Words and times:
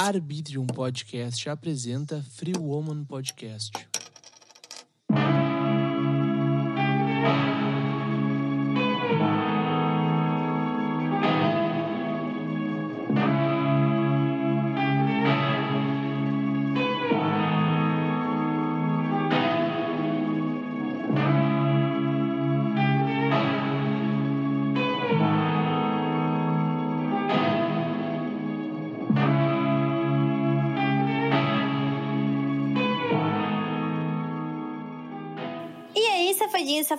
Arbitrium 0.00 0.66
Podcast 0.66 1.46
apresenta 1.46 2.22
Free 2.22 2.56
Woman 2.58 3.04
Podcast. 3.04 3.89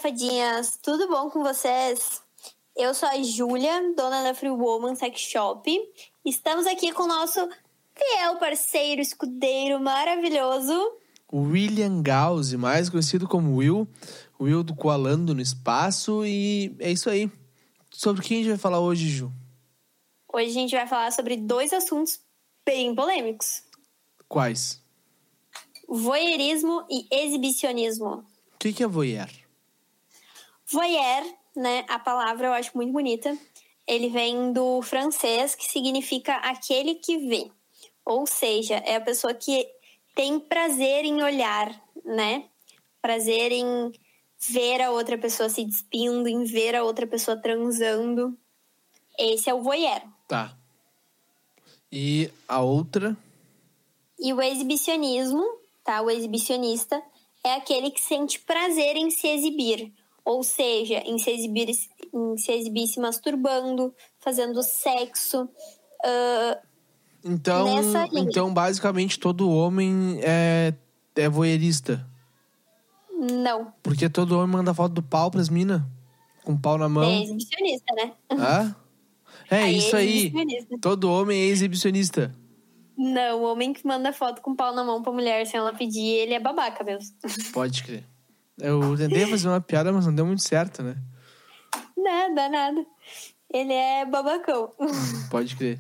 Safadinhas, 0.02 0.80
tudo 0.82 1.08
bom 1.08 1.30
com 1.30 1.44
vocês? 1.44 2.24
Eu 2.76 2.92
sou 2.92 3.08
a 3.08 3.22
Júlia, 3.22 3.94
dona 3.96 4.24
da 4.24 4.34
Free 4.34 4.50
Woman 4.50 4.96
Sex 4.96 5.22
Shop. 5.22 5.72
Estamos 6.26 6.66
aqui 6.66 6.92
com 6.92 7.04
o 7.04 7.08
nosso 7.08 7.40
fiel 7.96 8.38
parceiro, 8.38 9.00
escudeiro 9.00 9.80
maravilhoso. 9.80 10.74
William 11.32 12.02
Gause, 12.02 12.58
mais 12.58 12.90
conhecido 12.90 13.28
como 13.28 13.58
Will, 13.58 13.88
Will 14.40 14.64
do 14.64 14.76
Coalando 14.76 15.36
no 15.36 15.42
Espaço, 15.42 16.26
e 16.26 16.76
é 16.80 16.92
isso 16.92 17.08
aí. 17.08 17.32
Sobre 17.92 18.24
quem 18.24 18.38
a 18.38 18.40
gente 18.42 18.50
vai 18.50 18.60
falar 18.60 18.80
hoje, 18.80 19.08
Ju? 19.08 19.32
Hoje 20.34 20.50
a 20.50 20.54
gente 20.54 20.76
vai 20.76 20.88
falar 20.88 21.12
sobre 21.12 21.38
dois 21.38 21.72
assuntos 21.72 22.20
bem 22.66 22.96
polêmicos: 22.96 23.62
Quais? 24.28 24.82
voyeurismo 25.88 26.88
e 26.90 27.06
exibicionismo. 27.12 28.26
O 28.56 28.58
que 28.58 28.74
que 28.74 28.84
é 28.84 28.88
voyeur? 28.88 29.41
Voyeur, 30.72 31.24
né? 31.56 31.86
A 31.88 32.00
palavra 32.00 32.48
eu 32.48 32.54
acho 32.54 32.72
muito 32.76 32.92
bonita. 32.92 33.38
Ele 33.88 34.10
vem 34.10 34.54
do 34.54 34.82
francês, 34.82 35.56
que 35.56 35.66
significa 35.66 36.36
aquele 36.38 36.96
que 36.96 37.18
vê. 37.18 37.52
Ou 38.06 38.26
seja, 38.26 38.76
é 38.76 38.96
a 38.96 39.02
pessoa 39.02 39.34
que 39.34 39.68
tem 40.16 40.40
prazer 40.40 41.06
em 41.06 41.22
olhar, 41.22 41.70
né? 42.06 42.46
Prazer 43.02 43.52
em 43.52 43.92
ver 44.50 44.82
a 44.82 44.92
outra 44.92 45.18
pessoa 45.18 45.50
se 45.50 45.64
despindo, 45.64 46.28
em 46.28 46.44
ver 46.44 46.76
a 46.76 46.84
outra 46.84 47.06
pessoa 47.06 47.38
transando. 47.38 48.38
Esse 49.18 49.50
é 49.50 49.54
o 49.54 49.62
voyeur. 49.62 50.02
Tá. 50.28 50.58
E 51.92 52.32
a 52.48 52.62
outra? 52.62 53.18
E 54.20 54.34
o 54.34 54.42
exibicionismo, 54.42 55.44
tá? 55.84 56.02
O 56.02 56.10
exibicionista 56.10 57.02
é 57.44 57.56
aquele 57.56 57.92
que 57.92 58.00
sente 58.00 58.40
prazer 58.40 58.96
em 58.96 59.10
se 59.10 59.28
exibir. 59.28 59.92
Ou 60.24 60.44
seja, 60.44 61.00
em 61.00 61.18
se 61.18 61.32
exibir, 61.32 61.70
em 62.14 62.38
se, 62.38 62.52
exibir 62.52 62.88
se 62.88 63.00
masturbando, 63.00 63.94
fazendo 64.20 64.62
sexo. 64.62 65.50
ah, 66.06 66.60
Então, 67.24 67.68
então 68.16 68.54
basicamente 68.54 69.20
todo 69.20 69.50
homem 69.50 70.20
é, 70.24 70.74
é 71.16 71.30
voyeurista. 71.30 72.06
não, 73.12 73.74
Porque 73.84 74.10
todo 74.10 74.38
homem 74.38 74.48
manda 74.58 74.74
foto 74.74 74.94
do 74.94 75.04
pau 75.04 75.30
pras 75.32 75.50
minas. 75.50 75.82
Com 76.44 76.54
o 76.54 76.60
pau 76.60 76.78
na 76.78 76.86
é 76.86 76.88
mão. 76.88 77.22
exibicionista, 77.24 77.94
né? 77.96 78.14
Hã? 78.32 78.76
É 79.50 79.64
Aí 79.64 79.76
é 79.76 79.78
isso 79.78 79.96
aí. 79.98 80.18
exibicionista. 80.20 80.78
Todo 80.82 81.12
homem 81.12 81.42
é 81.42 81.46
exibicionista. 81.48 82.34
Não, 82.98 83.42
o 83.42 83.52
homem 83.52 83.74
que 83.74 83.86
manda 83.86 84.14
foto 84.14 84.42
com 84.42 84.56
pau 84.56 84.74
na 84.74 84.82
mão 84.84 85.02
pra 85.02 85.12
mulher 85.12 85.46
sem 85.46 85.58
ela 85.60 85.74
pedir, 85.74 86.06
ele 86.06 86.34
é 86.34 86.40
babaca 86.40 86.84
mesmo. 86.86 87.14
Pode 87.52 87.84
crer. 87.84 88.06
Eu 88.62 88.96
tentei 88.98 89.26
fazer 89.28 89.48
uma 89.48 89.60
piada, 89.62 89.92
mas 89.92 90.06
não 90.06 90.14
deu 90.16 90.26
muito 90.26 90.42
certo, 90.44 90.82
né? 90.84 90.96
Nada, 91.98 92.50
nada. 92.50 92.86
Ele 93.54 93.74
é 93.74 94.06
babacão. 94.06 94.72
Pode 95.30 95.56
crer. 95.56 95.80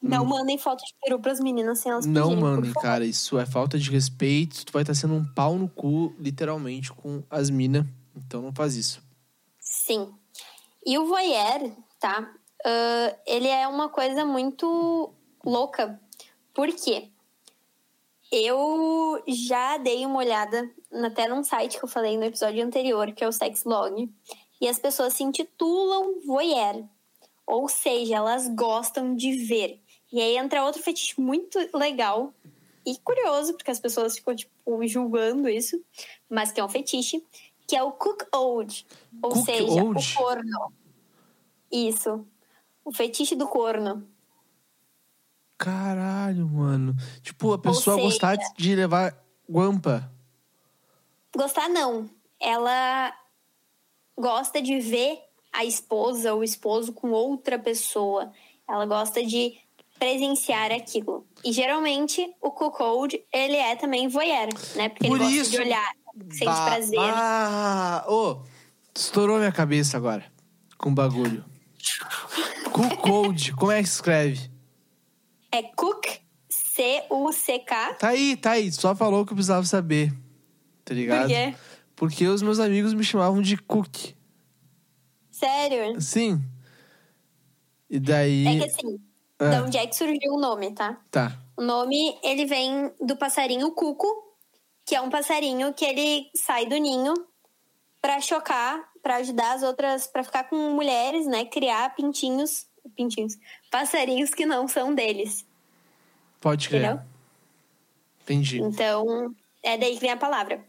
Não 0.00 0.24
mandem 0.24 0.58
foto 0.58 0.84
de 0.84 0.94
peru 1.02 1.20
pras 1.20 1.38
meninas 1.40 1.78
sem 1.78 1.90
elas 1.92 2.06
Hum. 2.06 2.10
Não 2.10 2.28
pedirem. 2.30 2.42
mandem, 2.44 2.72
cara. 2.74 3.04
Isso 3.04 3.38
é 3.38 3.46
falta 3.46 3.78
de 3.78 3.90
respeito. 3.90 4.64
Tu 4.66 4.72
vai 4.72 4.82
estar 4.82 4.94
sendo 4.94 5.14
um 5.14 5.24
pau 5.24 5.56
no 5.56 5.68
cu, 5.68 6.14
literalmente, 6.18 6.92
com 6.92 7.22
as 7.30 7.50
minas. 7.50 7.84
Então 8.16 8.42
não 8.42 8.52
faz 8.52 8.74
isso. 8.76 9.02
Sim. 9.60 10.12
E 10.84 10.98
o 10.98 11.06
voyeur, 11.06 11.70
tá? 12.00 12.28
Ah, 12.64 13.16
ele 13.26 13.48
é 13.48 13.66
uma 13.68 13.88
coisa 13.88 14.24
muito 14.24 15.12
louca. 15.44 16.00
Por 16.52 16.68
quê? 16.68 17.08
Eu 18.30 19.22
já 19.28 19.76
dei 19.78 20.04
uma 20.06 20.18
olhada 20.18 20.68
até 20.92 21.26
num 21.28 21.42
site 21.44 21.78
que 21.78 21.84
eu 21.84 21.88
falei 21.88 22.16
no 22.16 22.24
episódio 22.24 22.64
anterior, 22.64 23.12
que 23.12 23.24
é 23.24 23.28
o 23.28 23.32
Sexlog. 23.32 24.10
E 24.60 24.68
as 24.68 24.78
pessoas 24.78 25.14
se 25.14 25.22
intitulam 25.24 26.20
voyeur. 26.26 26.84
Ou 27.46 27.68
seja, 27.68 28.16
elas 28.16 28.48
gostam 28.48 29.14
de 29.16 29.32
ver. 29.44 29.80
E 30.12 30.20
aí 30.20 30.36
entra 30.36 30.64
outro 30.64 30.82
fetiche 30.82 31.20
muito 31.20 31.58
legal 31.74 32.32
e 32.86 32.96
curioso, 32.98 33.54
porque 33.54 33.70
as 33.70 33.80
pessoas 33.80 34.16
ficam, 34.16 34.34
tipo, 34.36 34.86
julgando 34.86 35.48
isso, 35.48 35.82
mas 36.28 36.52
que 36.52 36.60
é 36.60 36.64
um 36.64 36.68
fetiche, 36.68 37.24
que 37.66 37.74
é 37.76 37.82
o 37.82 37.92
cook 37.92 38.24
old. 38.34 38.86
Ou 39.22 39.30
Cook 39.30 39.44
seja, 39.44 39.64
old? 39.82 39.98
o 40.00 40.14
corno. 40.16 40.72
Isso. 41.70 42.26
O 42.84 42.92
fetiche 42.92 43.34
do 43.34 43.48
corno. 43.48 44.06
Caralho, 45.58 46.48
mano. 46.48 46.94
Tipo, 47.22 47.52
a 47.52 47.58
pessoa 47.58 47.96
seja- 47.96 48.06
gostar 48.08 48.36
de 48.56 48.74
levar 48.74 49.16
guampa. 49.48 50.10
Gostar 51.36 51.68
não. 51.68 52.08
Ela 52.40 53.12
gosta 54.18 54.60
de 54.60 54.78
ver 54.80 55.18
a 55.52 55.64
esposa 55.64 56.32
ou 56.34 56.40
o 56.40 56.44
esposo 56.44 56.92
com 56.92 57.10
outra 57.10 57.58
pessoa. 57.58 58.32
Ela 58.68 58.86
gosta 58.86 59.24
de 59.24 59.54
presenciar 59.98 60.72
aquilo. 60.72 61.26
E 61.44 61.52
geralmente 61.52 62.34
o 62.40 62.50
cuckold, 62.50 63.22
ele 63.32 63.56
é 63.56 63.76
também 63.76 64.08
voyeur, 64.08 64.48
né? 64.74 64.88
Porque 64.88 65.06
Por 65.08 65.16
ele 65.16 65.24
gosta 65.24 65.40
isso- 65.40 65.50
de 65.52 65.58
olhar, 65.60 65.92
sente 66.30 66.44
Bah, 66.44 66.64
prazer. 66.66 66.98
Ah, 67.00 68.04
ô, 68.08 68.42
estourou 68.96 69.38
minha 69.38 69.52
cabeça 69.52 69.96
agora. 69.96 70.24
Com 70.76 70.92
bagulho. 70.92 71.44
Cuckold, 72.72 73.52
como 73.54 73.70
é 73.72 73.82
que 73.82 73.88
se 73.88 73.94
escreve? 73.96 74.50
É 75.52 75.62
cook, 75.62 76.06
C-U-C-K. 76.48 77.94
Tá 77.94 78.08
aí, 78.08 78.36
tá 78.36 78.52
aí. 78.52 78.72
Só 78.72 78.94
falou 78.96 79.24
que 79.24 79.32
eu 79.32 79.36
precisava 79.36 79.64
saber. 79.66 80.12
Tá 80.92 80.96
ligado? 80.96 81.22
Por 81.22 81.28
quê? 81.28 81.54
Porque 81.96 82.26
os 82.26 82.42
meus 82.42 82.58
amigos 82.58 82.92
me 82.94 83.02
chamavam 83.04 83.40
de 83.40 83.56
Cook. 83.56 84.14
Sério? 85.30 86.00
Sim. 86.00 86.42
E 87.88 87.98
daí. 87.98 88.46
É 88.46 88.58
que 88.58 88.64
assim, 88.66 89.00
Ah. 89.38 89.48
de 89.50 89.56
onde 89.62 89.78
é 89.78 89.86
que 89.86 89.96
surgiu 89.96 90.32
o 90.34 90.40
nome, 90.40 90.72
tá? 90.74 91.00
Tá. 91.10 91.38
O 91.56 91.62
nome, 91.62 92.18
ele 92.22 92.44
vem 92.46 92.92
do 93.00 93.16
passarinho 93.16 93.70
cuco, 93.72 94.06
que 94.86 94.94
é 94.94 95.00
um 95.00 95.10
passarinho 95.10 95.72
que 95.74 95.84
ele 95.84 96.30
sai 96.34 96.66
do 96.66 96.76
ninho 96.76 97.14
pra 98.00 98.20
chocar, 98.20 98.82
pra 99.02 99.16
ajudar 99.16 99.54
as 99.54 99.62
outras, 99.62 100.06
pra 100.06 100.22
ficar 100.24 100.44
com 100.44 100.56
mulheres, 100.74 101.26
né? 101.26 101.44
Criar 101.44 101.94
pintinhos, 101.94 102.66
pintinhos, 102.96 103.36
passarinhos 103.70 104.30
que 104.30 104.44
não 104.46 104.66
são 104.68 104.94
deles, 104.94 105.46
Pode 106.40 106.68
crer. 106.68 106.82
entendeu? 106.84 107.02
Entendi. 108.22 108.60
Então, 108.62 109.34
é 109.62 109.76
daí 109.76 109.94
que 109.94 110.00
vem 110.00 110.10
a 110.10 110.16
palavra. 110.16 110.64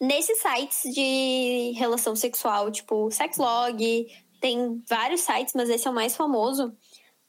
Nesses 0.00 0.38
sites 0.42 0.94
de 0.94 1.72
relação 1.76 2.14
sexual, 2.14 2.70
tipo 2.70 3.10
Sexlog, 3.10 4.06
tem 4.40 4.82
vários 4.88 5.22
sites, 5.22 5.54
mas 5.54 5.70
esse 5.70 5.86
é 5.86 5.90
o 5.90 5.94
mais 5.94 6.14
famoso. 6.14 6.74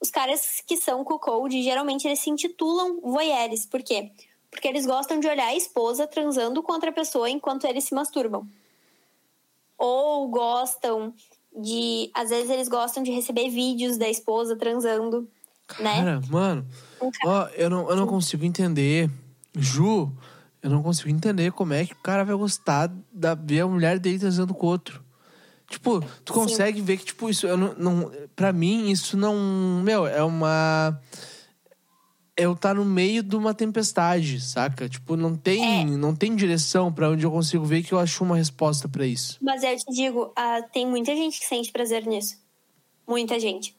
Os 0.00 0.10
caras 0.10 0.62
que 0.66 0.76
são 0.76 1.02
cuckold, 1.02 1.62
geralmente 1.62 2.06
eles 2.06 2.20
se 2.20 2.30
intitulam 2.30 3.00
voyeurs. 3.00 3.66
Por 3.66 3.82
quê? 3.82 4.12
Porque 4.50 4.68
eles 4.68 4.86
gostam 4.86 5.18
de 5.18 5.26
olhar 5.26 5.48
a 5.48 5.56
esposa 5.56 6.06
transando 6.06 6.62
com 6.62 6.72
outra 6.72 6.92
pessoa 6.92 7.28
enquanto 7.28 7.66
eles 7.66 7.84
se 7.84 7.94
masturbam. 7.94 8.46
Ou 9.76 10.28
gostam 10.28 11.14
de... 11.56 12.10
Às 12.14 12.30
vezes 12.30 12.50
eles 12.50 12.68
gostam 12.68 13.02
de 13.02 13.10
receber 13.10 13.48
vídeos 13.48 13.96
da 13.96 14.08
esposa 14.08 14.56
transando, 14.56 15.28
né? 15.80 15.96
Cara, 15.96 16.20
mano, 16.28 16.66
Um 17.00 17.10
ó, 17.24 17.48
eu 17.54 17.68
não, 17.68 17.88
eu 17.90 17.96
não 17.96 18.06
consigo 18.06 18.44
entender. 18.44 19.10
Ju, 19.56 20.12
eu 20.62 20.70
não 20.70 20.82
consigo 20.82 21.08
entender 21.08 21.52
como 21.52 21.72
é 21.72 21.84
que 21.86 21.92
o 21.92 22.02
cara 22.02 22.24
vai 22.24 22.34
gostar 22.34 22.90
da 23.12 23.34
ver 23.34 23.60
a 23.60 23.66
mulher 23.66 23.98
dele 23.98 24.18
transando 24.18 24.54
com 24.54 24.66
outro. 24.66 25.02
Tipo, 25.68 26.00
tu 26.24 26.32
Sim. 26.32 26.40
consegue 26.40 26.80
ver 26.80 26.96
que, 26.96 27.04
tipo, 27.04 27.28
isso 27.28 27.46
eu 27.46 27.56
não, 27.56 27.74
não. 27.74 28.12
Pra 28.34 28.52
mim, 28.52 28.90
isso 28.90 29.16
não. 29.16 29.82
Meu, 29.84 30.06
é 30.06 30.22
uma. 30.22 30.98
Eu 32.36 32.54
tá 32.54 32.72
no 32.72 32.84
meio 32.84 33.22
de 33.22 33.34
uma 33.34 33.52
tempestade, 33.52 34.40
saca? 34.40 34.88
Tipo, 34.88 35.16
não 35.16 35.34
tem, 35.34 35.82
É. 35.82 35.84
não 35.84 36.14
tem 36.14 36.36
direção 36.36 36.92
pra 36.92 37.10
onde 37.10 37.26
eu 37.26 37.30
consigo 37.32 37.64
ver 37.64 37.82
que 37.82 37.92
eu 37.92 37.98
acho 37.98 38.22
uma 38.22 38.36
resposta 38.36 38.88
pra 38.88 39.04
isso. 39.04 39.36
Mas 39.42 39.62
eu 39.64 39.76
te 39.76 39.92
digo, 39.92 40.32
ah, 40.36 40.62
tem 40.72 40.86
muita 40.86 41.14
gente 41.16 41.38
que 41.40 41.46
sente 41.46 41.72
prazer 41.72 42.06
nisso. 42.06 42.36
Muita 43.06 43.38
gente. 43.40 43.76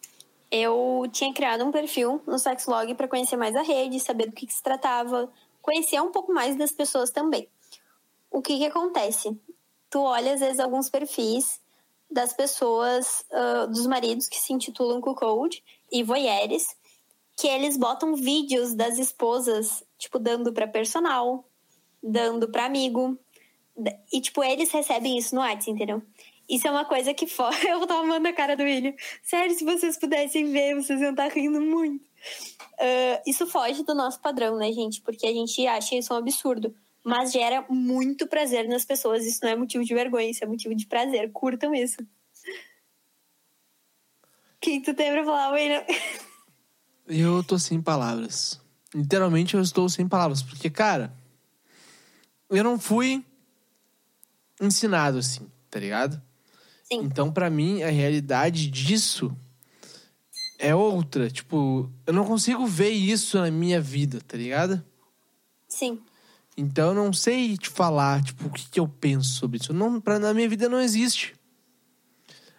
eu 0.52 1.04
tinha 1.12 1.32
criado 1.32 1.64
um 1.64 1.72
perfil 1.72 2.24
no 2.26 2.40
Sexlog 2.40 2.96
para 2.96 3.08
conhecer 3.08 3.38
mais 3.38 3.56
a 3.56 3.62
rede, 3.62 4.00
saber 4.00 4.26
do 4.26 4.32
que, 4.32 4.48
que, 4.48 4.54
se 4.54 4.64
tratava, 4.64 5.30
conhecer 5.62 6.02
um 6.02 6.12
pouco 6.12 6.34
mais 6.34 6.56
das 6.56 6.72
pessoas 6.72 7.10
também. 7.10 7.48
O 8.32 8.42
que, 8.42 8.58
que 8.58 8.66
acontece? 8.66 9.38
Tu 9.90 10.00
olha, 10.00 10.34
às 10.34 10.40
vezes, 10.40 10.60
alguns 10.60 10.90
perfis 10.90 11.60
das 12.10 12.34
pessoas, 12.34 13.24
uh, 13.32 13.68
dos 13.68 13.86
maridos 13.86 14.28
que 14.28 14.40
se 14.40 14.54
intitulam 14.54 15.02
Code 15.02 15.64
e 15.92 16.04
voyeurs, 16.04 16.68
que 17.38 17.48
eles 17.48 17.78
botam 17.78 18.16
vídeos 18.16 18.74
das 18.74 18.98
esposas, 18.98 19.84
tipo, 19.98 20.20
dando 20.20 20.52
para 20.52 20.68
personal, 20.68 21.46
dando 22.02 22.50
para 22.50 22.66
amigo. 22.66 23.18
E, 24.12 24.20
tipo, 24.20 24.44
eles 24.44 24.72
recebem 24.72 25.18
isso 25.18 25.34
no 25.34 25.42
WhatsApp, 25.42 25.72
entendeu? 25.72 26.02
Isso 26.50 26.68
é 26.68 26.72
uma 26.72 26.84
coisa 26.84 27.14
que 27.14 27.28
fora. 27.28 27.56
Eu 27.64 27.86
tava 27.86 28.02
amando 28.02 28.28
a 28.28 28.34
cara 28.34 28.58
do 28.58 28.64
William. 28.64 28.94
Sério, 29.22 29.56
se 29.56 29.64
vocês 29.64 29.98
pudessem 29.98 30.52
ver, 30.52 30.76
vocês 30.76 31.00
iam 31.00 31.12
estar 31.12 31.30
tá 31.30 31.34
rindo 31.34 31.62
muito. 31.62 32.09
Uh, 32.80 33.22
isso 33.28 33.46
foge 33.48 33.84
do 33.84 33.94
nosso 33.94 34.20
padrão, 34.22 34.58
né, 34.58 34.72
gente? 34.72 35.02
Porque 35.02 35.28
a 35.28 35.34
gente 35.34 35.66
acha 35.68 35.96
isso 35.96 36.14
um 36.14 36.18
absurdo. 36.18 36.74
Mas 37.04 37.32
gera 37.32 37.66
muito 37.70 38.28
prazer 38.28 38.68
nas 38.68 38.86
pessoas. 38.86 39.26
Isso 39.26 39.40
não 39.44 39.50
é 39.50 39.56
motivo 39.56 39.84
de 39.84 39.94
vergonha, 39.94 40.30
isso 40.30 40.44
é 40.44 40.48
motivo 40.48 40.76
de 40.76 40.86
prazer. 40.86 41.32
Curtam 41.32 41.74
isso. 41.74 42.02
O 42.02 42.08
que 44.62 44.82
tu 44.82 44.94
tem 44.94 45.12
pra 45.12 45.24
falar, 45.24 45.52
William? 45.52 45.84
Eu 47.08 47.44
tô 47.44 47.58
sem 47.58 47.82
palavras. 47.82 48.62
Literalmente 48.94 49.56
eu 49.56 49.62
estou 49.62 49.90
sem 49.90 50.08
palavras. 50.08 50.44
Porque, 50.44 50.70
cara, 50.70 51.14
eu 52.50 52.64
não 52.64 52.78
fui 52.80 53.24
ensinado 54.62 55.18
assim, 55.18 55.50
tá 55.70 55.80
ligado? 55.80 56.22
Sim. 56.84 57.02
Então, 57.04 57.32
para 57.32 57.50
mim, 57.50 57.84
a 57.84 57.90
realidade 57.90 58.68
disso 58.68 59.36
é 60.60 60.76
outra. 60.76 61.30
Tipo, 61.30 61.90
eu 62.06 62.14
não 62.14 62.26
consigo 62.26 62.68
ver 62.68 62.90
isso 62.90 63.40
na 63.40 63.50
minha 63.50 63.80
vida, 63.80 64.20
tá 64.28 64.38
ligado? 64.38 64.84
Sim. 65.68 66.00
Então, 66.58 66.90
eu 66.90 66.94
não 66.94 67.14
sei 67.14 67.58
te 67.58 67.70
falar, 67.70 68.22
tipo, 68.22 68.48
o 68.48 68.52
que, 68.52 68.70
que 68.70 68.80
eu 68.80 68.88
penso 68.88 69.30
sobre 69.36 69.60
isso. 69.60 69.74
Não, 69.74 70.02
pra, 70.02 70.20
na 70.20 70.34
minha 70.34 70.50
vida 70.50 70.68
não 70.68 70.82
existe. 70.82 71.34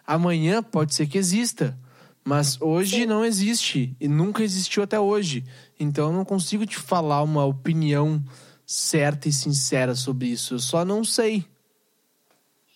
Amanhã 0.05 0.63
pode 0.63 0.95
ser 0.95 1.05
que 1.07 1.19
exista, 1.19 1.77
mas 2.25 2.59
hoje 2.59 3.01
Sim. 3.01 3.05
não 3.05 3.23
existe 3.23 3.95
e 3.99 4.07
nunca 4.07 4.43
existiu 4.43 4.81
até 4.81 4.99
hoje. 4.99 5.45
Então, 5.79 6.07
eu 6.07 6.13
não 6.13 6.25
consigo 6.25 6.65
te 6.65 6.77
falar 6.77 7.21
uma 7.21 7.45
opinião 7.45 8.23
certa 8.65 9.29
e 9.29 9.33
sincera 9.33 9.93
sobre 9.93 10.27
isso. 10.29 10.55
Eu 10.55 10.59
só 10.59 10.83
não 10.83 11.03
sei. 11.03 11.45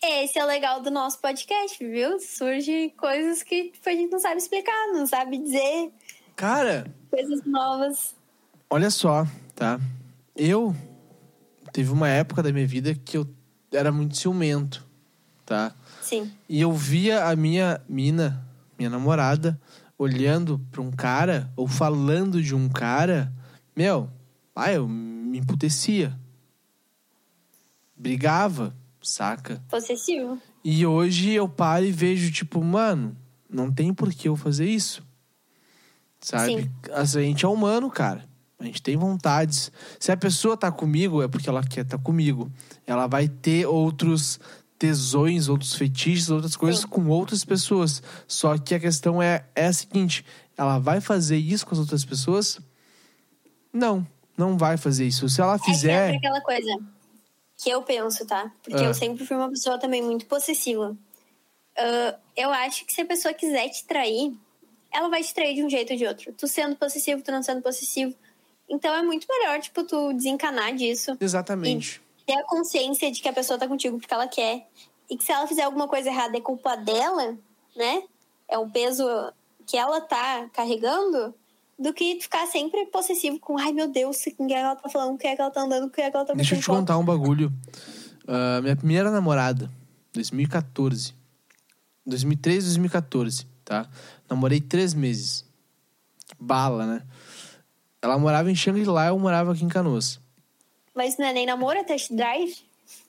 Esse 0.08 0.38
é 0.38 0.44
o 0.44 0.48
legal 0.48 0.82
do 0.84 0.92
nosso 0.92 1.18
podcast, 1.20 1.84
viu? 1.84 2.20
Surge 2.20 2.94
coisas 2.96 3.42
que 3.42 3.74
a 3.84 3.90
gente 3.90 4.12
não 4.12 4.20
sabe 4.20 4.38
explicar, 4.38 4.94
não 4.94 5.08
sabe 5.08 5.40
dizer. 5.40 5.92
Cara. 6.36 6.86
Coisas 7.10 7.44
novas. 7.44 8.16
Olha 8.70 8.92
só, 8.92 9.26
tá? 9.56 9.80
Eu. 10.36 10.76
Teve 11.74 11.92
uma 11.92 12.08
época 12.08 12.44
da 12.44 12.54
minha 12.54 12.68
vida 12.68 12.94
que 12.94 13.18
eu 13.18 13.28
era 13.74 13.92
muito 13.92 14.16
ciumento, 14.16 14.86
tá? 15.44 15.74
Sim. 16.04 16.32
E 16.48 16.62
eu 16.62 16.72
via 16.72 17.26
a 17.26 17.36
minha 17.36 17.82
mina, 17.90 18.48
minha 18.78 18.92
namorada, 18.92 19.60
olhando 19.98 20.62
pra 20.72 20.82
um 20.82 20.92
cara 20.92 21.52
ou 21.56 21.68
falando 21.68 22.44
de 22.44 22.54
um 22.54 22.70
cara. 22.70 23.34
Meu, 23.76 24.08
ah, 24.56 24.72
eu 24.72 24.88
me 24.88 25.40
emputecia. 25.40 26.16
Brigava 27.98 28.72
saca? 29.06 29.64
Possessivo. 29.70 30.40
E 30.64 30.86
hoje 30.86 31.32
eu 31.32 31.48
paro 31.48 31.86
e 31.86 31.92
vejo, 31.92 32.32
tipo, 32.32 32.64
mano, 32.64 33.16
não 33.50 33.72
tem 33.72 33.94
por 33.94 34.12
que 34.14 34.28
eu 34.28 34.36
fazer 34.36 34.68
isso. 34.68 35.04
Sabe? 36.20 36.64
Sim. 36.64 36.72
A 36.92 37.06
gente 37.06 37.46
é 37.46 37.48
humano, 37.48 37.90
cara. 37.90 38.28
A 38.60 38.64
gente 38.64 38.82
tem 38.82 38.98
vontades. 38.98 39.72
Se 40.00 40.12
a 40.12 40.18
pessoa 40.18 40.58
tá 40.58 40.72
comigo, 40.72 41.22
é 41.22 41.28
porque 41.28 41.48
ela 41.48 41.64
quer 41.64 41.82
estar 41.82 41.98
tá 41.98 42.04
comigo. 42.04 42.52
Ela 42.88 43.06
vai 43.06 43.28
ter 43.28 43.68
outros 43.68 44.40
tesões, 44.80 45.50
outros 45.50 45.76
fetiches, 45.76 46.30
outras 46.30 46.56
coisas 46.56 46.82
Sim. 46.82 46.88
com 46.88 47.08
outras 47.08 47.46
pessoas. 47.46 48.02
Só 48.28 48.58
que 48.58 48.74
a 48.74 48.80
questão 48.80 49.22
é, 49.22 49.46
é 49.54 49.68
a 49.68 49.74
seguinte: 49.74 50.26
ela 50.58 50.80
vai 50.80 51.00
fazer 51.00 51.38
isso 51.38 51.66
com 51.66 51.76
as 51.76 51.80
outras 51.80 52.04
pessoas? 52.04 52.60
Não, 53.72 54.08
não 54.38 54.58
vai 54.58 54.78
fazer 54.78 55.06
isso. 55.06 55.30
Se 55.30 55.42
ela 55.42 55.60
fizer. 55.60 56.14
É 56.14 56.18
aquela 56.18 56.42
coisa 56.42 56.95
que 57.58 57.70
eu 57.70 57.82
penso, 57.82 58.26
tá? 58.26 58.52
Porque 58.64 58.84
eu 58.84 58.90
ah. 58.90 58.94
sempre 58.94 59.26
fui 59.26 59.36
uma 59.36 59.50
pessoa 59.50 59.78
também 59.78 60.02
muito 60.02 60.26
possessiva. 60.26 60.96
Uh, 61.78 62.20
eu 62.36 62.52
acho 62.52 62.86
que 62.86 62.94
se 62.94 63.02
a 63.02 63.06
pessoa 63.06 63.34
quiser 63.34 63.70
te 63.70 63.86
trair, 63.86 64.34
ela 64.92 65.10
vai 65.10 65.22
te 65.22 65.34
trair 65.34 65.56
de 65.56 65.64
um 65.64 65.70
jeito 65.70 65.92
ou 65.92 65.98
de 65.98 66.06
outro. 66.06 66.34
Tu 66.34 66.48
sendo 66.48 66.76
possessivo, 66.76 67.22
tu 67.22 67.32
não 67.32 67.44
sendo 67.44 67.62
possessivo. 67.62 68.16
Então 68.70 68.94
é 68.96 69.02
muito 69.02 69.28
melhor, 69.30 69.60
tipo, 69.60 69.84
tu 69.84 70.14
desencanar 70.14 70.74
disso. 70.74 71.18
Exatamente. 71.20 72.02
ter 72.26 72.34
a 72.34 72.44
consciência 72.44 73.12
de 73.12 73.22
que 73.22 73.30
a 73.30 73.34
pessoa 73.34 73.60
tá 73.60 73.68
contigo 73.68 74.00
porque 74.00 74.14
ela 74.14 74.28
quer. 74.28 74.68
E 75.10 75.18
que 75.18 75.24
se 75.24 75.32
ela 75.32 75.48
fizer 75.48 75.64
alguma 75.64 75.88
coisa 75.88 76.10
errada 76.10 76.38
é 76.38 76.42
culpa 76.42 76.76
dela, 76.76 77.38
né? 77.76 78.04
É 78.48 78.58
um 78.58 78.70
peso 78.70 79.06
que 79.68 79.78
ela 79.78 80.02
tá 80.02 80.50
carregando 80.54 81.34
do 81.78 81.94
que 81.94 82.20
ficar 82.22 82.46
sempre 82.48 82.86
possessivo 82.86 83.40
com, 83.40 83.58
ai 83.60 83.74
meu 83.74 83.92
Deus, 83.92 84.26
o 84.26 84.48
que 84.48 84.54
ela 84.54 84.76
tá 84.76 84.90
falando, 84.90 85.16
o 85.16 85.18
que 85.18 85.28
é 85.28 85.36
que 85.36 85.42
ela 85.42 85.52
tá 85.52 85.62
andando, 85.62 85.88
o 85.88 85.90
que 85.90 86.02
é 86.02 86.10
que 86.10 86.16
ela 86.16 86.26
tá 86.26 86.34
Deixa 86.34 86.56
eu 86.56 86.60
te 86.60 86.66
contar 86.66 86.98
um 86.98 87.04
bagulho. 87.04 87.52
Uh, 88.24 88.62
minha 88.62 88.76
primeira 88.76 89.12
namorada, 89.12 89.70
2014. 90.14 91.14
2013, 92.06 92.68
2014, 92.68 93.48
tá? 93.64 93.90
Namorei 94.30 94.62
três 94.62 94.94
meses. 94.94 95.46
Bala, 96.40 96.86
né? 96.86 97.04
Ela 98.02 98.18
morava 98.18 98.52
em 98.52 98.56
Shangri-La, 98.56 99.08
eu 99.08 99.20
morava 99.20 99.52
aqui 99.52 99.66
em 99.66 99.70
Canoas. 99.70 100.20
Mas 100.96 101.18
não 101.18 101.26
é 101.26 101.34
nem 101.34 101.46
namoro, 101.46 101.78
é 101.78 101.84
test 101.84 102.12
drive? 102.14 102.56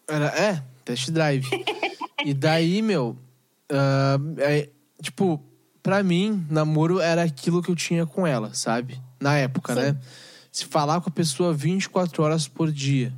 Era, 0.09 0.27
é, 0.27 0.63
test 0.85 1.11
drive. 1.11 1.47
e 2.25 2.35
daí, 2.35 2.83
meu, 2.83 3.17
uh, 3.71 4.41
é, 4.41 4.69
tipo, 5.01 5.43
para 5.87 6.03
mim, 6.03 6.45
namoro 6.51 6.99
era 6.99 7.23
aquilo 7.23 7.63
que 7.63 7.71
eu 7.71 7.77
tinha 7.77 8.05
com 8.05 8.27
ela, 8.27 8.53
sabe? 8.53 9.01
Na 9.21 9.39
época, 9.39 9.73
Sim. 9.73 9.81
né? 9.81 9.97
Se 10.51 10.65
falar 10.65 11.01
com 11.01 11.09
a 11.09 11.13
pessoa 11.13 11.55
24 11.55 12.25
horas 12.25 12.49
por 12.49 12.73
dia. 12.73 13.15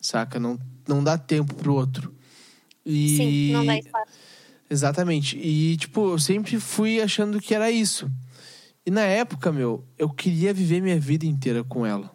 Saca? 0.00 0.40
Não, 0.40 0.58
não 0.88 1.04
dá 1.04 1.18
tempo 1.18 1.54
pro 1.56 1.74
outro. 1.74 2.10
E... 2.86 3.18
Sim, 3.18 3.52
não 3.52 3.66
dá 3.66 3.76
espaço. 3.76 4.12
Exatamente. 4.70 5.36
E, 5.36 5.76
tipo, 5.76 6.12
eu 6.12 6.18
sempre 6.18 6.58
fui 6.58 7.02
achando 7.02 7.38
que 7.38 7.54
era 7.54 7.70
isso. 7.70 8.10
E 8.86 8.90
na 8.90 9.02
época, 9.02 9.52
meu, 9.52 9.84
eu 9.98 10.08
queria 10.08 10.54
viver 10.54 10.80
minha 10.80 10.98
vida 10.98 11.26
inteira 11.26 11.62
com 11.62 11.84
ela. 11.84 12.10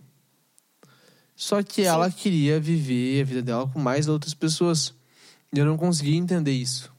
Só 1.35 1.61
que 1.61 1.83
Sim. 1.83 1.89
ela 1.89 2.09
queria 2.09 2.59
viver 2.59 3.21
a 3.21 3.23
vida 3.23 3.43
dela 3.43 3.67
com 3.67 3.79
mais 3.79 4.07
outras 4.07 4.33
pessoas. 4.33 4.95
E 5.53 5.59
eu 5.59 5.65
não 5.65 5.77
conseguia 5.77 6.17
entender 6.17 6.53
isso 6.53 6.91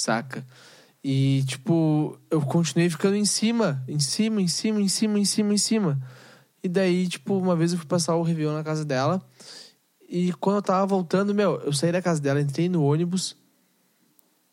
saca? 0.00 0.44
E, 1.02 1.42
tipo, 1.46 2.18
eu 2.30 2.40
continuei 2.42 2.90
ficando 2.90 3.16
em 3.16 3.24
cima, 3.24 3.82
em 3.88 3.98
cima, 3.98 4.40
em 4.40 4.48
cima, 4.48 4.80
em 4.80 4.88
cima, 4.88 5.18
em 5.18 5.24
cima, 5.24 5.54
em 5.54 5.58
cima. 5.58 6.02
E 6.62 6.68
daí, 6.68 7.08
tipo, 7.08 7.36
uma 7.36 7.56
vez 7.56 7.72
eu 7.72 7.78
fui 7.78 7.86
passar 7.86 8.16
o 8.16 8.22
Réveillon 8.22 8.52
na 8.52 8.62
casa 8.62 8.84
dela. 8.84 9.22
E 10.08 10.32
quando 10.34 10.56
eu 10.56 10.62
tava 10.62 10.84
voltando, 10.84 11.34
meu, 11.34 11.60
eu 11.60 11.72
saí 11.72 11.90
da 11.90 12.02
casa 12.02 12.20
dela, 12.20 12.40
entrei 12.40 12.68
no 12.68 12.84
ônibus. 12.84 13.36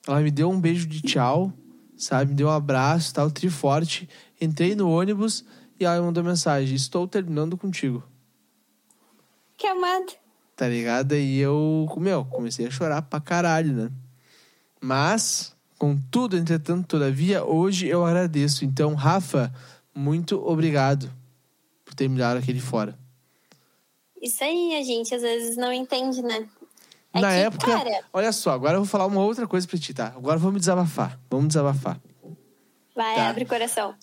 Ela 0.07 0.21
me 0.21 0.31
deu 0.31 0.49
um 0.49 0.59
beijo 0.59 0.87
de 0.87 1.01
tchau, 1.01 1.51
sabe? 1.97 2.31
Me 2.31 2.35
deu 2.35 2.47
um 2.47 2.51
abraço, 2.51 3.13
tal, 3.13 3.29
triforte. 3.29 4.07
Entrei 4.39 4.73
no 4.73 4.89
ônibus 4.89 5.43
e 5.77 5.83
ela 5.83 5.99
me 5.99 6.05
mandou 6.05 6.23
mensagem: 6.23 6.75
Estou 6.75 7.07
terminando 7.07 7.57
contigo. 7.57 8.03
Que 9.57 9.67
amado. 9.67 10.13
Tá 10.55 10.67
ligado? 10.69 11.13
E 11.15 11.39
eu, 11.39 11.87
meu, 11.97 12.23
comecei 12.25 12.67
a 12.67 12.71
chorar 12.71 13.01
pra 13.01 13.19
caralho, 13.19 13.73
né? 13.73 13.91
Mas, 14.81 15.55
contudo, 15.77 16.37
entretanto, 16.37 16.87
todavia, 16.87 17.43
hoje 17.43 17.87
eu 17.87 18.05
agradeço. 18.05 18.63
Então, 18.63 18.93
Rafa, 18.93 19.53
muito 19.93 20.43
obrigado 20.47 21.11
por 21.83 21.93
ter 21.93 22.07
me 22.07 22.17
dado 22.17 22.37
aquele 22.37 22.59
fora. 22.59 22.97
Isso 24.21 24.43
aí, 24.43 24.75
a 24.75 24.83
gente 24.83 25.13
às 25.13 25.21
vezes 25.21 25.57
não 25.57 25.71
entende, 25.71 26.21
né? 26.21 26.47
É 27.13 27.21
Na 27.21 27.29
que, 27.29 27.35
época, 27.35 27.71
cara... 27.71 28.03
olha 28.11 28.31
só, 28.31 28.51
agora 28.51 28.75
eu 28.75 28.81
vou 28.81 28.87
falar 28.87 29.05
uma 29.05 29.21
outra 29.21 29.47
coisa 29.47 29.67
pra 29.67 29.77
ti, 29.77 29.93
tá? 29.93 30.07
Agora 30.15 30.37
vamos 30.37 30.59
desabafar. 30.59 31.19
Vamos 31.29 31.49
desabafar. 31.49 31.99
Vai, 32.95 33.15
tá? 33.15 33.29
abre 33.29 33.43
o 33.43 33.47
coração. 33.47 33.95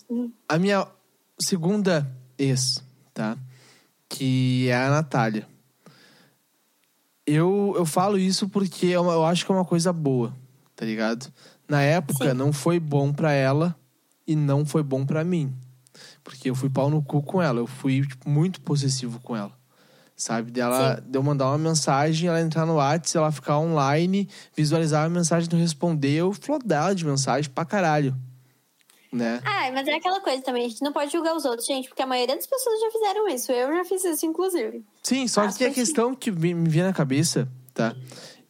A 0.47 0.57
minha 0.57 0.87
segunda 1.39 2.09
ex, 2.37 2.83
tá? 3.13 3.37
Que 4.07 4.69
é 4.69 4.75
a 4.75 4.89
Natália. 4.89 5.47
Eu, 7.27 7.73
eu 7.75 7.85
falo 7.85 8.17
isso 8.17 8.47
porque 8.47 8.85
eu, 8.87 9.03
eu 9.05 9.25
acho 9.25 9.45
que 9.45 9.51
é 9.51 9.55
uma 9.55 9.65
coisa 9.65 9.91
boa 9.91 10.33
tá 10.75 10.85
ligado? 10.85 11.31
Na 11.67 11.81
época 11.81 12.29
Sim. 12.29 12.33
não 12.33 12.51
foi 12.51 12.79
bom 12.79 13.11
para 13.11 13.31
ela 13.31 13.75
e 14.27 14.35
não 14.35 14.65
foi 14.65 14.83
bom 14.83 15.05
para 15.05 15.23
mim. 15.23 15.53
Porque 16.23 16.49
eu 16.49 16.55
fui 16.55 16.69
pau 16.69 16.89
no 16.89 17.01
cu 17.01 17.21
com 17.21 17.41
ela, 17.41 17.59
eu 17.59 17.67
fui 17.67 18.05
tipo, 18.05 18.29
muito 18.29 18.61
possessivo 18.61 19.19
com 19.21 19.35
ela. 19.35 19.51
Sabe? 20.15 20.49
Dela, 20.49 21.03
de 21.05 21.17
eu 21.17 21.23
mandar 21.23 21.47
uma 21.47 21.57
mensagem, 21.57 22.29
ela 22.29 22.39
entrar 22.39 22.65
no 22.65 22.75
WhatsApp, 22.75 23.17
ela 23.17 23.31
ficar 23.31 23.59
online, 23.59 24.29
visualizar 24.55 25.05
a 25.05 25.09
mensagem, 25.09 25.49
não 25.51 25.59
responder, 25.59 26.13
eu 26.13 26.31
flodar 26.33 26.95
de 26.95 27.05
mensagem 27.05 27.51
pra 27.51 27.65
caralho. 27.65 28.15
Né? 29.11 29.41
Ah, 29.45 29.71
mas 29.73 29.87
é 29.87 29.93
aquela 29.93 30.19
coisa 30.19 30.41
também, 30.41 30.65
a 30.65 30.69
gente 30.69 30.81
não 30.81 30.91
pode 30.91 31.11
julgar 31.11 31.35
os 31.35 31.45
outros, 31.45 31.65
gente, 31.65 31.87
porque 31.87 32.01
a 32.01 32.07
maioria 32.07 32.35
das 32.35 32.45
pessoas 32.45 32.79
já 32.81 32.91
fizeram 32.91 33.27
isso. 33.29 33.51
Eu 33.51 33.73
já 33.75 33.85
fiz 33.85 34.03
isso, 34.03 34.25
inclusive. 34.25 34.85
Sim, 35.03 35.27
só 35.27 35.43
As 35.43 35.57
que 35.57 35.65
a 35.65 35.71
questão 35.71 36.15
que 36.15 36.31
me 36.31 36.53
me 36.53 36.69
vem 36.69 36.83
na 36.83 36.93
cabeça, 36.93 37.47
tá? 37.73 37.95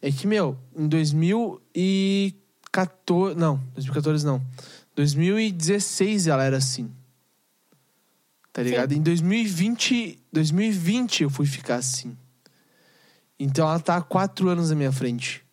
É 0.06 0.12
que, 0.12 0.24
meu, 0.24 0.56
em 0.76 0.86
2014. 0.86 3.36
Não, 3.36 3.56
2014 3.74 4.24
não. 4.24 4.40
2016 4.94 6.28
ela 6.28 6.44
era 6.44 6.58
assim. 6.58 6.88
Tá 8.52 8.62
ligado? 8.62 8.92
Em 8.92 9.02
2020, 9.02 10.20
2020 10.32 11.24
eu 11.24 11.30
fui 11.30 11.44
ficar 11.44 11.74
assim. 11.74 12.16
Então 13.36 13.68
ela 13.68 13.80
tá 13.80 13.96
há 13.96 14.00
quatro 14.00 14.48
anos 14.48 14.70
na 14.70 14.76
minha 14.76 14.92
frente. 14.92 15.44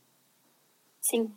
Sim. 1.02 1.32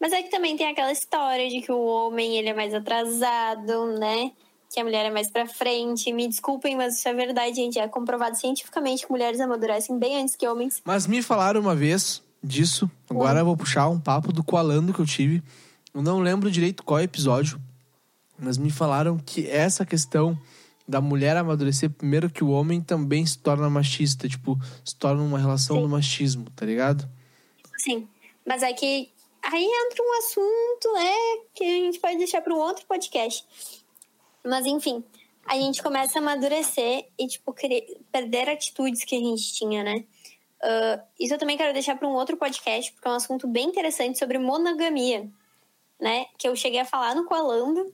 Mas 0.00 0.12
é 0.12 0.22
que 0.22 0.30
também 0.30 0.56
tem 0.56 0.68
aquela 0.68 0.92
história 0.92 1.48
de 1.48 1.62
que 1.62 1.72
o 1.72 1.84
homem 1.84 2.38
ele 2.38 2.50
é 2.50 2.54
mais 2.54 2.72
atrasado, 2.72 3.98
né? 3.98 4.30
Que 4.72 4.78
a 4.78 4.84
mulher 4.84 5.06
é 5.06 5.10
mais 5.10 5.28
pra 5.28 5.48
frente. 5.48 6.12
Me 6.12 6.28
desculpem, 6.28 6.76
mas 6.76 6.96
isso 6.96 7.08
é 7.08 7.12
verdade, 7.12 7.56
gente. 7.56 7.80
É 7.80 7.88
comprovado 7.88 8.36
cientificamente 8.36 9.04
que 9.04 9.10
mulheres 9.10 9.40
amadurecem 9.40 9.98
bem 9.98 10.22
antes 10.22 10.36
que 10.36 10.46
homens. 10.46 10.80
Mas 10.84 11.08
me 11.08 11.22
falaram 11.22 11.60
uma 11.60 11.74
vez 11.74 12.22
disso. 12.42 12.90
Agora 13.08 13.40
eu 13.40 13.44
vou 13.44 13.56
puxar 13.56 13.88
um 13.88 14.00
papo 14.00 14.32
do 14.32 14.42
Coalando 14.42 14.92
que 14.92 15.00
eu 15.00 15.06
tive. 15.06 15.42
Eu 15.94 16.02
não 16.02 16.20
lembro 16.20 16.50
direito 16.50 16.82
qual 16.82 17.00
episódio. 17.00 17.60
Mas 18.38 18.58
me 18.58 18.70
falaram 18.70 19.18
que 19.18 19.48
essa 19.48 19.86
questão 19.86 20.38
da 20.88 21.00
mulher 21.00 21.36
amadurecer 21.36 21.88
primeiro 21.90 22.28
que 22.28 22.42
o 22.42 22.50
homem 22.50 22.80
também 22.80 23.24
se 23.24 23.38
torna 23.38 23.70
machista. 23.70 24.28
Tipo, 24.28 24.58
se 24.84 24.96
torna 24.96 25.22
uma 25.22 25.38
relação 25.38 25.76
Sim. 25.76 25.82
do 25.82 25.88
machismo, 25.88 26.50
tá 26.56 26.66
ligado? 26.66 27.08
Sim. 27.78 28.08
Mas 28.44 28.62
é 28.62 28.72
que 28.72 29.10
aí 29.42 29.64
entra 29.64 30.02
um 30.02 30.18
assunto, 30.18 30.96
é, 30.96 31.40
que 31.54 31.64
a 31.64 31.84
gente 31.84 32.00
pode 32.00 32.18
deixar 32.18 32.40
para 32.40 32.54
um 32.54 32.58
outro 32.58 32.84
podcast. 32.86 33.46
Mas 34.44 34.66
enfim, 34.66 35.04
a 35.46 35.54
gente 35.54 35.82
começa 35.82 36.18
a 36.18 36.22
amadurecer 36.22 37.06
e, 37.18 37.26
tipo, 37.26 37.52
querer, 37.52 38.00
perder 38.10 38.48
atitudes 38.48 39.04
que 39.04 39.14
a 39.14 39.18
gente 39.18 39.54
tinha, 39.54 39.82
né? 39.82 40.04
Ah, 40.62 41.02
isso 41.18 41.34
eu 41.34 41.38
também 41.38 41.56
quero 41.56 41.72
deixar 41.72 41.96
para 41.96 42.06
um 42.08 42.14
outro 42.14 42.36
podcast, 42.36 42.92
porque 42.92 43.08
é 43.08 43.10
um 43.10 43.14
assunto 43.14 43.48
bem 43.48 43.68
interessante 43.68 44.18
sobre 44.18 44.38
monogamia, 44.38 45.28
né? 46.00 46.26
Que 46.38 46.48
eu 46.48 46.54
cheguei 46.54 46.80
a 46.80 46.84
falar 46.84 47.14
no 47.14 47.24
Coalando, 47.24 47.92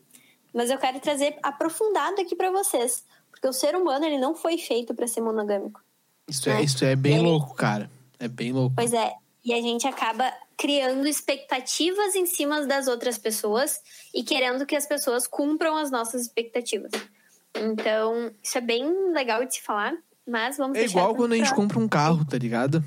mas 0.53 0.71
eu 0.71 0.79
quero 0.79 1.01
trazer 1.01 1.39
aprofundado 1.43 2.21
aqui 2.21 2.37
para 2.37 2.51
vocês. 2.51 3.05
Porque 3.31 3.47
o 3.47 3.53
ser 3.53 3.75
humano, 3.77 4.05
ele 4.05 4.19
não 4.19 4.35
foi 4.35 4.59
feito 4.59 4.95
para 4.95 5.07
ser 5.07 5.21
monogâmico. 5.21 5.81
Isso 6.29 6.51
é, 6.51 6.61
É. 6.61 6.63
isso 6.63 6.85
é 6.85 6.95
bem 6.95 7.21
louco, 7.21 7.55
cara. 7.55 7.91
É 8.19 8.29
bem 8.29 8.53
louco. 8.53 8.75
Pois 8.77 8.93
é, 8.93 9.15
e 9.45 9.55
a 9.55 9.61
gente 9.63 9.87
acaba 9.87 10.31
criando 10.57 11.07
expectativas 11.07 12.17
em 12.17 12.27
cima 12.27 12.67
das 12.67 12.89
outras 12.89 13.17
pessoas 13.17 13.81
e 14.13 14.25
querendo 14.25 14.67
que 14.67 14.75
as 14.75 14.87
pessoas 14.87 15.27
cumpram 15.27 15.77
as 15.77 15.91
nossas 15.91 16.23
expectativas. 16.23 16.91
Então, 17.55 18.33
isso 18.43 18.59
é 18.59 18.61
bem 18.61 19.13
legal 19.13 19.45
de 19.45 19.55
se 19.55 19.63
falar, 19.63 19.97
mas 20.29 20.57
vamos 20.57 20.77
É 20.79 20.85
igual 20.85 21.15
quando 21.15 21.33
a 21.33 21.37
gente 21.37 21.55
compra 21.55 21.79
um 21.79 21.89
carro, 21.89 22.25
tá 22.25 22.37
ligado? 22.39 22.85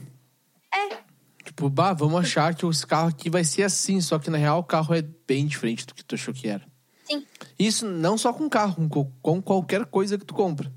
É. 0.73 0.97
Tipo, 1.43 1.69
bah, 1.69 1.93
vamos 1.93 2.19
achar 2.21 2.53
que 2.55 2.65
esse 2.65 2.85
carro 2.85 3.09
aqui 3.09 3.29
vai 3.29 3.43
ser 3.43 3.63
assim, 3.63 3.99
só 3.99 4.17
que 4.19 4.29
na 4.29 4.37
real 4.37 4.59
o 4.59 4.63
carro 4.63 4.93
é 4.93 5.01
bem 5.01 5.45
diferente 5.47 5.85
do 5.85 5.93
que 5.93 6.03
tu 6.05 6.15
achou 6.15 6.33
que 6.33 6.47
era. 6.47 6.65
Sim. 7.05 7.25
Isso 7.59 7.85
não 7.85 8.17
só 8.17 8.31
com 8.31 8.47
carro, 8.49 8.75
com, 8.75 8.87
co- 8.89 9.11
com 9.21 9.41
qualquer 9.41 9.85
coisa 9.85 10.17
que 10.17 10.25
tu 10.25 10.33
compra. 10.33 10.71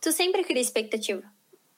Tu 0.00 0.10
sempre 0.12 0.42
cria 0.44 0.60
expectativa. 0.62 1.22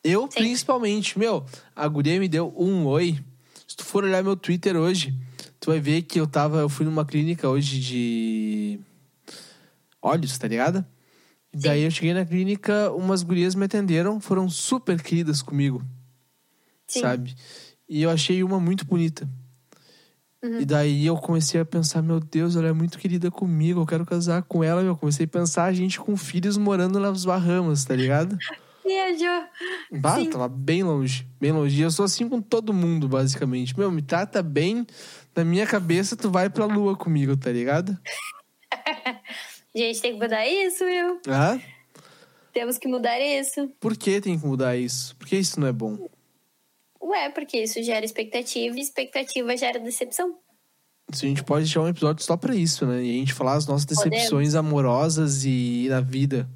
Eu, 0.03 0.23
Sempre. 0.23 0.41
principalmente, 0.41 1.19
meu, 1.19 1.45
a 1.75 1.89
guria 1.89 2.21
me 2.21 2.29
deu 2.29 2.55
um 2.57 2.85
oi. 2.87 3.19
Se 3.67 3.75
tu 3.77 3.85
for 3.85 4.05
olhar 4.05 4.23
meu 4.23 4.37
Twitter 4.37 4.77
hoje, 4.77 5.15
tu 5.59 5.71
vai 5.71 5.81
ver 5.81 6.03
que 6.03 6.21
eu 6.21 6.27
tava, 6.27 6.59
eu 6.59 6.69
fui 6.69 6.85
numa 6.85 7.05
clínica 7.07 7.49
hoje 7.49 7.81
de 7.81 8.81
olhos, 10.01 10.37
tá 10.39 10.47
ligado? 10.47 10.85
E 11.55 11.59
daí 11.59 11.83
eu 11.85 11.91
cheguei 11.91 12.13
na 12.13 12.25
clínica, 12.25 12.91
umas 12.91 13.23
gurias 13.23 13.55
me 13.55 13.65
atenderam, 13.67 14.21
foram 14.21 14.51
super 14.51 15.01
queridas 15.01 15.41
comigo, 15.41 15.83
Sim. 16.87 17.01
sabe? 17.01 17.35
E 17.89 18.03
eu 18.03 18.11
achei 18.11 18.43
uma 18.43 18.59
muito 18.59 18.85
bonita. 18.85 19.29
Uhum. 20.43 20.61
E 20.61 20.65
daí 20.65 21.07
eu 21.07 21.17
comecei 21.17 21.61
a 21.61 21.65
pensar, 21.65 22.03
meu 22.03 22.19
Deus, 22.19 22.57
ela 22.57 22.69
é 22.69 22.73
muito 22.73 22.99
querida 22.99 23.31
comigo, 23.31 23.81
eu 23.81 23.87
quero 23.87 24.05
casar 24.05 24.43
com 24.43 24.65
ela. 24.65 24.83
Eu 24.83 24.97
comecei 24.97 25.25
a 25.25 25.29
pensar 25.29 25.65
a 25.65 25.73
gente 25.73 25.99
com 25.99 26.17
filhos 26.17 26.59
morando 26.59 26.99
nas 26.99 27.25
Bahamas, 27.25 27.85
tá 27.85 27.95
ligado? 27.95 28.37
Viajou. 28.85 29.49
Bah, 29.93 30.17
Sim. 30.17 30.29
tava 30.29 30.47
bem 30.47 30.83
longe, 30.83 31.27
bem 31.41 31.53
longe. 31.53 31.81
E 31.81 31.83
eu 31.83 31.91
sou 31.91 32.05
assim 32.05 32.29
com 32.29 32.43
todo 32.43 32.75
mundo, 32.75 33.09
basicamente. 33.09 33.79
Meu, 33.79 33.91
me 33.91 34.03
trata 34.03 34.43
bem, 34.43 34.87
na 35.35 35.43
minha 35.45 35.67
cabeça 35.67 36.15
tu 36.17 36.31
vai 36.31 36.51
pra 36.51 36.67
lua 36.67 36.95
comigo, 36.95 37.35
tá 37.37 37.51
ligado? 37.51 37.97
Gente, 39.75 40.01
tem 40.01 40.13
que 40.13 40.21
mudar 40.21 40.47
isso, 40.47 40.85
viu? 40.85 41.21
Ah? 41.29 41.59
Temos 42.53 42.79
que 42.79 42.87
mudar 42.87 43.19
isso. 43.19 43.69
Por 43.81 43.97
que 43.97 44.21
tem 44.21 44.39
que 44.39 44.47
mudar 44.47 44.77
isso? 44.77 45.17
Por 45.17 45.27
que 45.27 45.37
isso 45.37 45.59
não 45.59 45.67
é 45.67 45.73
bom? 45.73 46.09
Ué, 47.03 47.29
porque 47.31 47.59
isso 47.59 47.83
gera 47.83 48.05
expectativa 48.05 48.77
e 48.77 48.81
expectativa 48.81 49.57
gera 49.57 49.81
decepção. 49.81 50.39
Se 51.13 51.27
a 51.27 51.29
gente 51.29 51.43
pode 51.43 51.65
deixar 51.65 51.83
um 51.83 51.89
episódio 51.89 52.25
só 52.25 52.37
pra 52.37 52.55
isso, 52.55 52.87
né? 52.87 53.03
E 53.03 53.11
a 53.11 53.19
gente 53.19 53.35
falar 53.35 53.55
as 53.55 53.67
nossas 53.67 53.85
Podemos. 53.85 54.11
decepções 54.11 54.55
amorosas 54.55 55.45
e 55.45 55.87
na 55.91 56.01
vida. 56.01 56.49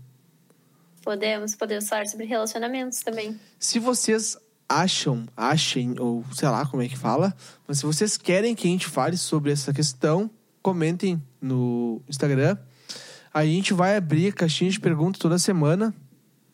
Podemos, 1.03 1.55
podemos 1.55 1.89
falar 1.89 2.07
sobre 2.07 2.27
relacionamentos 2.27 3.01
também. 3.01 3.39
Se 3.59 3.79
vocês 3.79 4.39
acham, 4.69 5.27
achem, 5.37 5.99
ou 5.99 6.25
sei 6.33 6.49
lá 6.49 6.65
como 6.67 6.83
é 6.83 6.89
que 6.89 6.97
fala, 6.97 7.35
mas 7.67 7.79
se 7.79 7.87
vocês 7.87 8.17
querem 8.17 8.55
que 8.55 8.69
a 8.69 8.71
gente 8.71 8.87
fale 8.87 9.17
sobre 9.17 9.51
essa 9.51 9.73
questão, 9.73 10.31
comentem 10.63 11.23
no 11.41 12.01
Instagram. 12.09 12.57
A 13.33 13.45
gente 13.45 13.73
vai 13.73 13.97
abrir 13.97 14.33
caixinha 14.33 14.71
de 14.71 14.81
perguntas 14.81 15.21
toda 15.21 15.39
semana, 15.39 15.95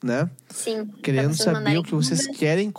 né? 0.03 0.29
Sim. 0.49 0.87
Querendo 1.03 1.35
saber 1.35 1.79
o 1.79 1.83
que 1.83 1.95
vocês 1.95 2.27
querem 2.27 2.73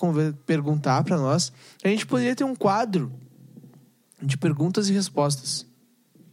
perguntar 0.46 1.04
pra 1.04 1.18
nós. 1.18 1.52
A 1.84 1.88
gente 1.88 2.06
poderia 2.06 2.36
ter 2.36 2.44
um 2.44 2.56
quadro 2.56 3.12
de 4.22 4.38
perguntas 4.38 4.90
e 4.90 4.94
respostas. 4.94 5.66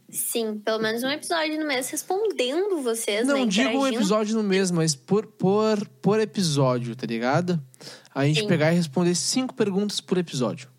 Sim, 0.09 0.59
pelo 0.59 0.79
menos 0.79 1.03
um 1.03 1.09
episódio 1.09 1.59
no 1.59 1.65
mês 1.65 1.89
respondendo 1.89 2.83
vocês, 2.83 3.25
né? 3.25 3.33
Não 3.33 3.47
digo 3.47 3.79
um 3.79 3.87
episódio 3.87 4.35
no 4.35 4.43
mês, 4.43 4.69
mas 4.69 4.93
por, 4.93 5.25
por, 5.25 5.87
por 6.03 6.19
episódio, 6.19 6.95
tá 6.95 7.07
ligado? 7.07 7.59
A 8.13 8.23
gente 8.25 8.41
Sim. 8.41 8.47
pegar 8.47 8.71
e 8.71 8.75
responder 8.75 9.15
cinco 9.15 9.55
perguntas 9.55 9.99
por 9.99 10.19
episódio. 10.19 10.69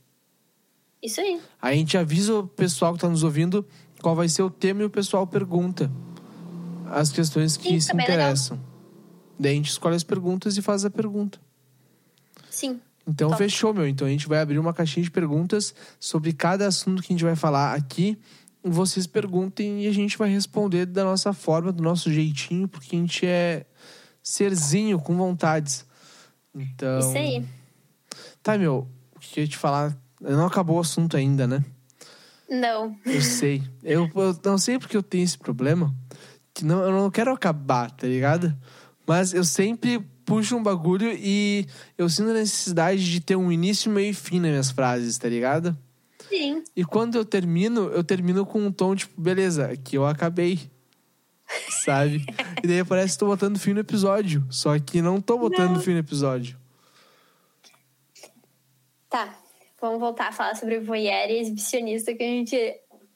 Isso 1.03 1.21
aí. 1.21 1.41
Aí 1.61 1.75
a 1.75 1.77
gente 1.77 1.99
avisa 1.99 2.35
o 2.37 2.47
pessoal 2.47 2.95
que 2.95 3.01
tá 3.01 3.09
nos 3.09 3.25
ouvindo 3.25 3.67
qual 4.01 4.15
vai 4.15 4.29
ser 4.29 4.43
o 4.43 4.51
tema 4.51 4.83
e 4.83 4.85
o 4.85 4.91
pessoal 4.91 5.27
pergunta 5.27 5.91
as 6.95 7.11
questões 7.11 7.57
que 7.57 7.81
se 7.81 7.89
tá 7.89 7.95
bem 7.95 8.07
legal. 8.07 8.21
interessam. 8.21 8.61
Daí 9.39 9.53
a 9.53 9.57
gente 9.57 9.71
escolhe 9.71 9.97
as 9.97 10.05
perguntas 10.05 10.57
e 10.57 10.63
faz 10.63 10.85
a 10.85 10.91
pergunta. 10.91 11.41
Sim. 12.49 12.81
Então 13.07 13.31
Top. 13.31 13.43
fechou, 13.43 13.75
meu. 13.75 13.87
Então 13.87 14.07
a 14.07 14.11
gente 14.11 14.29
vai 14.29 14.41
abrir 14.41 14.59
uma 14.59 14.73
caixinha 14.73 15.03
de 15.03 15.11
perguntas 15.11 15.75
sobre 15.99 16.33
cada 16.33 16.67
assunto 16.67 17.03
que 17.03 17.13
a 17.13 17.15
gente 17.15 17.25
vai 17.25 17.37
falar 17.37 17.75
aqui. 17.75 18.19
Vocês 18.63 19.07
perguntem 19.07 19.85
e 19.85 19.89
a 19.89 19.93
gente 19.93 20.17
vai 20.17 20.31
responder 20.31 20.87
da 20.87 21.05
nossa 21.05 21.33
forma, 21.33 21.71
do 21.71 21.83
nosso 21.83 22.11
jeitinho, 22.11 22.67
porque 22.67 22.97
a 22.97 22.99
gente 22.99 23.27
é 23.27 23.67
serzinho 24.23 24.99
com 24.99 25.17
vontades. 25.17 25.85
Então. 26.55 27.01
Isso 27.01 27.19
aí. 27.19 27.45
Tá, 28.43 28.57
meu. 28.57 28.89
O 29.17 29.21
que 29.21 29.41
eu 29.41 29.45
ia 29.45 29.49
te 29.49 29.59
falar? 29.59 29.97
Não 30.21 30.47
acabou 30.47 30.77
o 30.77 30.81
assunto 30.81 31.17
ainda, 31.17 31.47
né? 31.47 31.63
Não. 32.49 32.97
Eu 33.05 33.21
sei. 33.21 33.63
Eu, 33.83 34.11
eu 34.15 34.39
não 34.45 34.57
sei 34.57 34.79
porque 34.79 34.97
eu 34.97 35.03
tenho 35.03 35.25
esse 35.25 35.37
problema. 35.37 35.95
Que 36.55 36.65
não, 36.65 36.83
eu 36.83 36.93
não 36.93 37.11
quero 37.11 37.33
acabar, 37.33 37.91
tá 37.91 38.07
ligado? 38.07 38.57
Mas 39.07 39.35
eu 39.35 39.45
sempre 39.45 39.99
puxo 40.25 40.57
um 40.57 40.63
bagulho 40.63 41.11
e 41.13 41.67
eu 41.99 42.09
sinto 42.09 42.31
a 42.31 42.35
necessidade 42.35 43.11
de 43.11 43.21
ter 43.21 43.37
um 43.37 43.53
início, 43.53 43.91
meio 43.91 44.11
e 44.11 44.15
fim 44.15 44.41
nas 44.41 44.51
minhas 44.51 44.71
frases, 44.71 45.19
tá 45.19 45.29
ligado? 45.29 45.77
Sim. 46.29 46.63
E 46.75 46.85
quando 46.85 47.17
eu 47.17 47.25
termino, 47.25 47.89
eu 47.89 48.03
termino 48.03 48.47
com 48.47 48.61
um 48.61 48.73
tom 48.73 48.95
tipo, 48.95 49.21
beleza, 49.21 49.67
aqui 49.67 49.97
eu 49.97 50.07
acabei. 50.07 50.71
Sabe? 51.85 52.25
e 52.63 52.67
daí 52.67 52.85
parece 52.85 53.15
que 53.15 53.19
tô 53.19 53.27
botando 53.27 53.59
fim 53.59 53.75
no 53.75 53.81
episódio. 53.81 54.45
Só 54.51 54.79
que 54.79 55.03
não 55.03 55.21
tô 55.21 55.39
botando 55.39 55.75
Não. 55.75 55.81
fim 55.81 55.93
no 55.93 55.99
episódio. 55.99 56.57
Tá. 59.09 59.37
Vamos 59.81 60.01
voltar 60.01 60.29
a 60.29 60.33
falar 60.33 60.55
sobre 60.55 60.81
voyeur 60.81 61.29
e 61.29 61.41
exibicionista, 61.41 62.15
que 62.15 62.23
a 62.23 62.27
gente. 62.27 62.57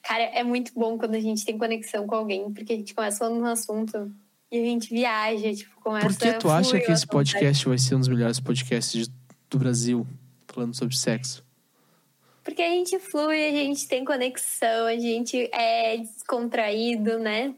Cara, 0.03 0.23
é 0.23 0.43
muito 0.43 0.73
bom 0.75 0.97
quando 0.99 1.15
a 1.15 1.21
gente 1.21 1.45
tem 1.45 1.59
conexão 1.59 2.07
com 2.07 2.15
alguém, 2.15 2.53
porque 2.53 2.73
a 2.73 2.77
gente 2.77 2.95
começa 2.95 3.19
falando 3.19 3.41
um 3.43 3.47
assunto 3.47 4.11
e 4.51 4.59
a 4.59 4.65
gente 4.65 4.89
viaja, 4.91 5.53
tipo, 5.55 5.79
começa 5.81 6.07
Por 6.07 6.17
que 6.17 6.33
tu 6.35 6.49
acha 6.51 6.71
que 6.71 6.77
o 6.77 6.79
esse 6.85 6.93
assunto, 6.93 7.11
podcast 7.11 7.69
vai 7.69 7.79
ser 7.79 7.95
um 7.95 7.99
dos 8.01 8.09
melhores 8.09 8.41
podcasts 8.41 9.07
de- 9.07 9.13
do 9.51 9.59
Brasil? 9.59 10.07
Falando 10.47 10.75
sobre 10.75 10.97
sexo. 10.97 11.45
Porque 12.43 12.63
a 12.63 12.71
gente 12.71 12.99
flui, 12.99 13.47
a 13.47 13.51
gente 13.51 13.87
tem 13.87 14.05
conexão, 14.05 14.87
a 14.87 14.97
gente 14.97 15.51
é 15.53 15.99
descontraído, 15.99 17.19
né? 17.19 17.55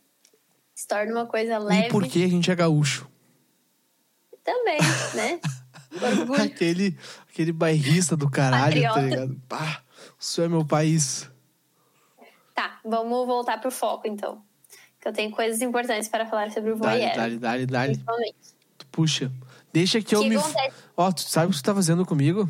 Se 0.75 0.89
torna 0.89 1.13
uma 1.13 1.27
coisa 1.27 1.59
leve 1.59 1.87
E 1.87 1.91
porque 1.91 2.25
a 2.25 2.29
gente 2.29 2.51
é 2.51 2.57
gaúcho. 2.57 3.07
também, 4.43 4.79
né? 5.15 5.39
Aquele, 6.43 6.97
aquele 7.29 7.53
bairrista 7.53 8.17
do 8.17 8.31
caralho, 8.31 8.81
tá 8.83 8.89
Patriota. 8.89 9.01
ligado? 9.09 9.43
Pá, 9.49 9.83
isso 10.19 10.41
é 10.41 10.49
meu 10.49 10.65
país. 10.65 11.29
Tá, 12.61 12.79
vamos 12.85 13.27
voltar 13.27 13.59
pro 13.59 13.71
foco 13.71 14.07
então. 14.07 14.43
Que 15.01 15.09
eu 15.09 15.13
tenho 15.15 15.31
coisas 15.31 15.63
importantes 15.63 16.09
para 16.09 16.27
falar 16.27 16.51
sobre 16.51 16.73
o 16.73 16.77
Dale, 16.77 16.99
voyeur. 16.99 17.17
dale, 17.17 17.39
dale, 17.39 17.65
dale. 17.67 17.93
Principalmente. 17.93 18.37
Tu 18.77 18.87
puxa. 18.89 19.33
Deixa 19.73 20.03
que 20.03 20.15
eu 20.15 20.21
Que 20.21 20.29
me. 20.29 20.37
acontece? 20.37 20.75
Ó, 20.95 21.11
tu 21.11 21.23
sabe 21.23 21.47
o 21.47 21.51
que 21.53 21.57
tu 21.57 21.63
tá 21.65 21.75
fazendo 21.75 22.05
comigo? 22.05 22.47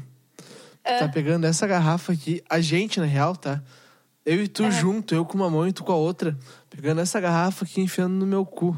Tu 0.82 0.98
tá 0.98 1.08
pegando 1.08 1.46
essa 1.46 1.64
garrafa 1.64 2.12
aqui, 2.12 2.42
a 2.50 2.60
gente, 2.60 2.98
na 2.98 3.06
real, 3.06 3.36
tá? 3.36 3.62
Eu 4.26 4.42
e 4.42 4.48
tu 4.48 4.64
É. 4.64 4.70
junto, 4.72 5.14
eu 5.14 5.24
com 5.24 5.34
uma 5.36 5.48
mão 5.48 5.68
e 5.68 5.72
tu 5.72 5.84
com 5.84 5.92
a 5.92 5.96
outra. 5.96 6.36
Pegando 6.68 7.00
essa 7.00 7.20
garrafa 7.20 7.64
aqui 7.64 7.80
e 7.80 7.84
enfiando 7.84 8.14
no 8.14 8.26
meu 8.26 8.44
cu. 8.44 8.76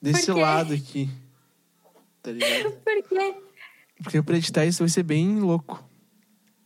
Desse 0.00 0.32
lado 0.32 0.72
aqui. 0.72 1.10
Tá 2.22 2.30
ligado? 2.30 2.70
Por 2.82 3.02
quê? 3.06 3.34
Porque 4.02 4.22
pra 4.22 4.36
editar 4.38 4.64
isso 4.64 4.78
vai 4.78 4.88
ser 4.88 5.02
bem 5.02 5.40
louco. 5.40 5.84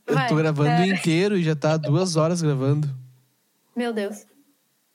Eu 0.06 0.14
tô 0.28 0.36
gravando 0.36 0.70
é. 0.70 0.86
inteiro 0.86 1.36
e 1.36 1.42
já 1.42 1.56
tá 1.56 1.76
duas 1.76 2.14
horas 2.14 2.40
gravando. 2.42 3.01
Meu 3.74 3.92
Deus. 3.92 4.26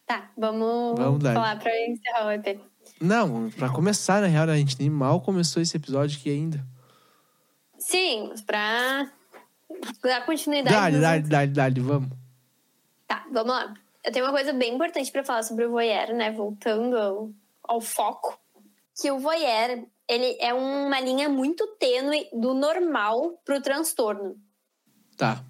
Tá, 0.05 0.31
vamos, 0.38 0.98
Vamos 0.98 1.22
falar 1.22 1.60
pra 1.60 1.72
encerrar 1.86 2.27
o 2.27 2.31
EP. 2.31 2.60
Não, 3.01 3.50
pra 3.50 3.69
começar, 3.69 4.22
na 4.22 4.27
real, 4.27 4.50
a 4.50 4.55
gente 4.55 4.79
nem 4.79 4.89
mal 4.89 5.19
começou 5.19 5.62
esse 5.62 5.75
episódio 5.75 6.17
aqui 6.17 6.29
ainda. 6.29 6.65
Sim, 7.77 8.27
mas 8.29 8.41
pra 8.41 9.12
dar 10.01 10.25
continuidade. 10.25 10.75
Dale, 10.75 11.00
dale, 11.00 11.24
dale, 11.24 11.51
dale, 11.51 11.79
vamos. 11.81 12.10
Tá, 13.05 13.25
vamos 13.31 13.50
lá. 13.50 13.74
Eu 14.03 14.12
tenho 14.12 14.25
uma 14.25 14.31
coisa 14.31 14.53
bem 14.53 14.75
importante 14.75 15.12
pra 15.12 15.24
falar 15.24 15.43
sobre 15.43 15.65
o 15.65 15.72
voyeur, 15.72 16.13
né? 16.13 16.31
Voltando 16.31 16.98
ao, 16.98 17.29
ao 17.63 17.81
foco. 17.81 18.39
Que 19.00 19.12
o 19.12 19.19
voyeur, 19.19 19.86
ele 20.07 20.38
é 20.39 20.53
uma 20.53 21.00
linha 21.01 21.27
muito 21.27 21.67
tênue 21.77 22.27
do 22.34 22.53
normal 22.53 23.39
pro 23.43 23.62
transtorno. 23.62 24.38
Tá. 25.17 25.43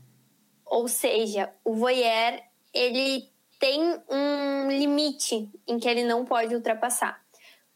Ou 0.66 0.88
seja, 0.88 1.54
o 1.64 1.76
voyeur, 1.76 2.42
ele 2.78 3.30
tem 3.60 3.82
um 4.10 4.70
limite 4.70 5.50
em 5.68 5.80
que 5.80 5.88
ele 5.90 6.04
não 6.04 6.24
pode 6.24 6.54
ultrapassar. 6.54 7.20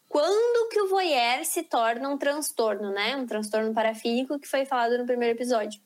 Quando 0.08 0.70
que 0.70 0.80
o 0.82 0.90
voyeur 0.90 1.44
se 1.46 1.64
torna 1.64 2.10
um 2.10 2.18
transtorno, 2.18 2.92
né? 2.92 3.16
Um 3.16 3.26
transtorno 3.26 3.74
parafílico 3.74 4.38
que 4.40 4.48
foi 4.48 4.66
falado 4.66 4.98
no 4.98 5.06
primeiro 5.06 5.38
episódio. 5.38 5.82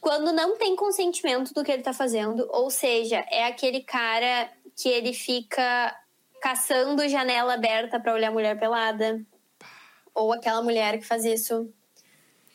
Quando 0.00 0.32
não 0.32 0.56
tem 0.56 0.76
consentimento 0.76 1.54
do 1.54 1.64
que 1.64 1.72
ele 1.72 1.82
tá 1.82 1.92
fazendo, 1.92 2.46
ou 2.50 2.70
seja, 2.70 3.24
é 3.30 3.46
aquele 3.46 3.80
cara 3.80 4.50
que 4.76 4.88
ele 4.88 5.12
fica 5.12 5.96
caçando 6.40 7.08
janela 7.08 7.54
aberta 7.54 7.98
para 7.98 8.12
olhar 8.12 8.30
mulher 8.30 8.58
pelada, 8.58 9.20
ou 10.14 10.32
aquela 10.32 10.62
mulher 10.62 10.98
que 10.98 11.06
faz 11.06 11.24
isso. 11.24 11.68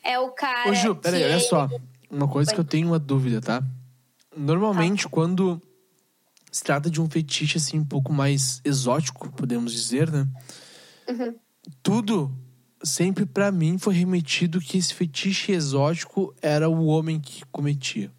É 0.04 0.18
o 0.18 0.30
cara 0.30 0.70
Ô, 0.70 0.74
Ju, 0.74 0.94
peraí, 0.96 1.24
olha 1.24 1.40
só. 1.40 1.68
Uma 2.10 2.28
coisa 2.28 2.52
que 2.52 2.60
eu 2.60 2.64
tenho 2.64 2.88
uma 2.88 2.98
dúvida, 2.98 3.40
tá? 3.40 3.62
Normalmente, 4.36 5.08
quando 5.08 5.60
se 6.50 6.62
trata 6.62 6.90
de 6.90 7.00
um 7.00 7.08
fetiche, 7.08 7.56
assim, 7.56 7.78
um 7.78 7.84
pouco 7.84 8.12
mais 8.12 8.60
exótico, 8.64 9.30
podemos 9.32 9.72
dizer, 9.72 10.10
né? 10.10 10.28
Uhum. 11.08 11.34
Tudo, 11.82 12.30
sempre 12.82 13.24
pra 13.24 13.50
mim, 13.50 13.78
foi 13.78 13.94
remetido 13.94 14.60
que 14.60 14.76
esse 14.78 14.92
fetiche 14.92 15.52
exótico 15.52 16.34
era 16.42 16.68
o 16.68 16.86
homem 16.86 17.20
que 17.20 17.44
cometia. 17.46 18.12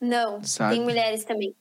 Não, 0.00 0.42
Sabe? 0.42 0.76
tem 0.76 0.84
mulheres 0.84 1.24
também. 1.24 1.54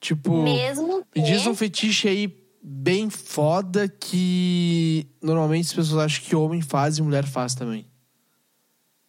Tipo, 0.00 0.42
Mesmo 0.42 1.04
que... 1.04 1.20
me 1.20 1.26
diz 1.26 1.46
um 1.46 1.54
fetiche 1.54 2.08
aí 2.08 2.46
bem 2.62 3.08
foda 3.08 3.88
que 3.88 5.06
normalmente 5.22 5.66
as 5.66 5.72
pessoas 5.72 6.04
acham 6.04 6.24
que 6.24 6.34
homem 6.34 6.60
faz 6.60 6.98
e 6.98 7.02
mulher 7.02 7.24
faz 7.24 7.54
também. 7.54 7.86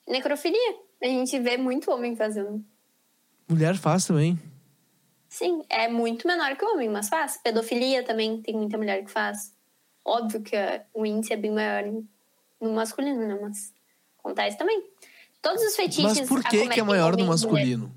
Necrofilia. 0.07 0.75
A 1.01 1.07
gente 1.07 1.39
vê 1.39 1.57
muito 1.57 1.91
homem 1.91 2.15
fazendo. 2.15 2.63
Mulher 3.47 3.75
faz 3.77 4.05
também. 4.05 4.37
Sim, 5.29 5.63
é 5.69 5.87
muito 5.87 6.27
menor 6.27 6.55
que 6.55 6.65
o 6.65 6.73
homem, 6.73 6.89
mas 6.89 7.09
faz. 7.09 7.37
Pedofilia 7.37 8.03
também 8.03 8.41
tem 8.41 8.55
muita 8.55 8.77
mulher 8.77 9.03
que 9.03 9.11
faz. 9.11 9.53
Óbvio 10.03 10.41
que 10.41 10.55
o 10.93 11.05
índice 11.05 11.33
é 11.33 11.37
bem 11.37 11.51
maior 11.51 11.83
no 12.59 12.73
masculino, 12.73 13.27
né? 13.27 13.37
Mas 13.41 13.73
acontece 14.19 14.57
também. 14.57 14.83
Todos 15.41 15.61
os 15.61 15.75
fetiches. 15.75 16.03
Mas 16.03 16.27
por 16.27 16.43
que, 16.43 16.67
que 16.67 16.79
é 16.79 16.83
maior 16.83 17.15
no 17.15 17.25
masculino? 17.25 17.93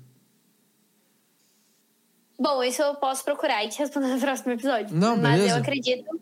Bom, 2.39 2.63
isso 2.63 2.81
eu 2.81 2.95
posso 2.95 3.23
procurar 3.23 3.63
e 3.63 3.69
te 3.69 3.79
responder 3.79 4.07
no 4.07 4.19
próximo 4.19 4.51
episódio. 4.53 4.95
Não, 4.95 5.15
Mas 5.15 5.37
beleza. 5.37 5.55
eu 5.55 5.61
acredito 5.61 6.21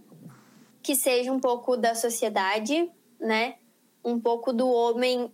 que 0.84 0.96
seja 0.96 1.32
um 1.32 1.39
pouco 1.39 1.78
da 1.78 1.96
sociedade, 1.96 2.92
né? 3.20 3.56
Um 4.04 4.20
pouco 4.20 4.52
do 4.52 4.70
homem 4.70 5.32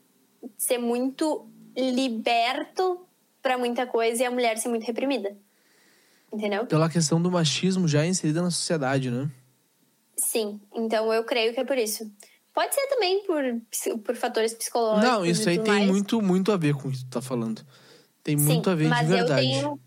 ser 0.57 0.77
muito 0.77 1.47
liberto 1.75 3.05
pra 3.45 3.59
muita 3.59 3.85
coisa 3.85 4.23
e 4.23 4.25
a 4.25 4.31
mulher 4.31 4.57
ser 4.57 4.69
muito 4.69 4.87
reprimida. 4.87 5.37
Entendeu? 6.33 6.65
Pela 6.65 6.89
questão 6.89 7.21
do 7.21 7.29
machismo 7.29 7.87
já 7.87 8.03
inserida 8.03 8.41
na 8.41 8.49
sociedade, 8.49 9.11
né? 9.11 9.29
Sim, 10.17 10.59
então 10.73 11.13
eu 11.13 11.23
creio 11.23 11.53
que 11.53 11.59
é 11.59 11.63
por 11.63 11.77
isso. 11.77 12.11
Pode 12.51 12.73
ser 12.73 12.87
também 12.87 13.23
por, 13.23 13.43
por 14.03 14.15
fatores 14.15 14.51
psicológicos. 14.55 15.07
Não, 15.07 15.23
isso 15.23 15.47
aí 15.47 15.59
tem 15.59 15.75
mais. 15.75 15.87
muito, 15.87 16.19
muito 16.23 16.51
a 16.51 16.57
ver 16.57 16.73
com 16.73 16.87
o 16.87 16.91
que 16.91 16.97
tu 16.97 17.07
tá 17.07 17.21
falando. 17.21 17.63
Tem 18.23 18.35
muito 18.35 18.67
Sim, 18.67 18.71
a 18.71 18.75
ver 18.75 18.87
mas 18.87 19.07
de 19.07 19.13
verdade. 19.13 19.45
Eu 19.45 19.51
tenho, 19.51 19.79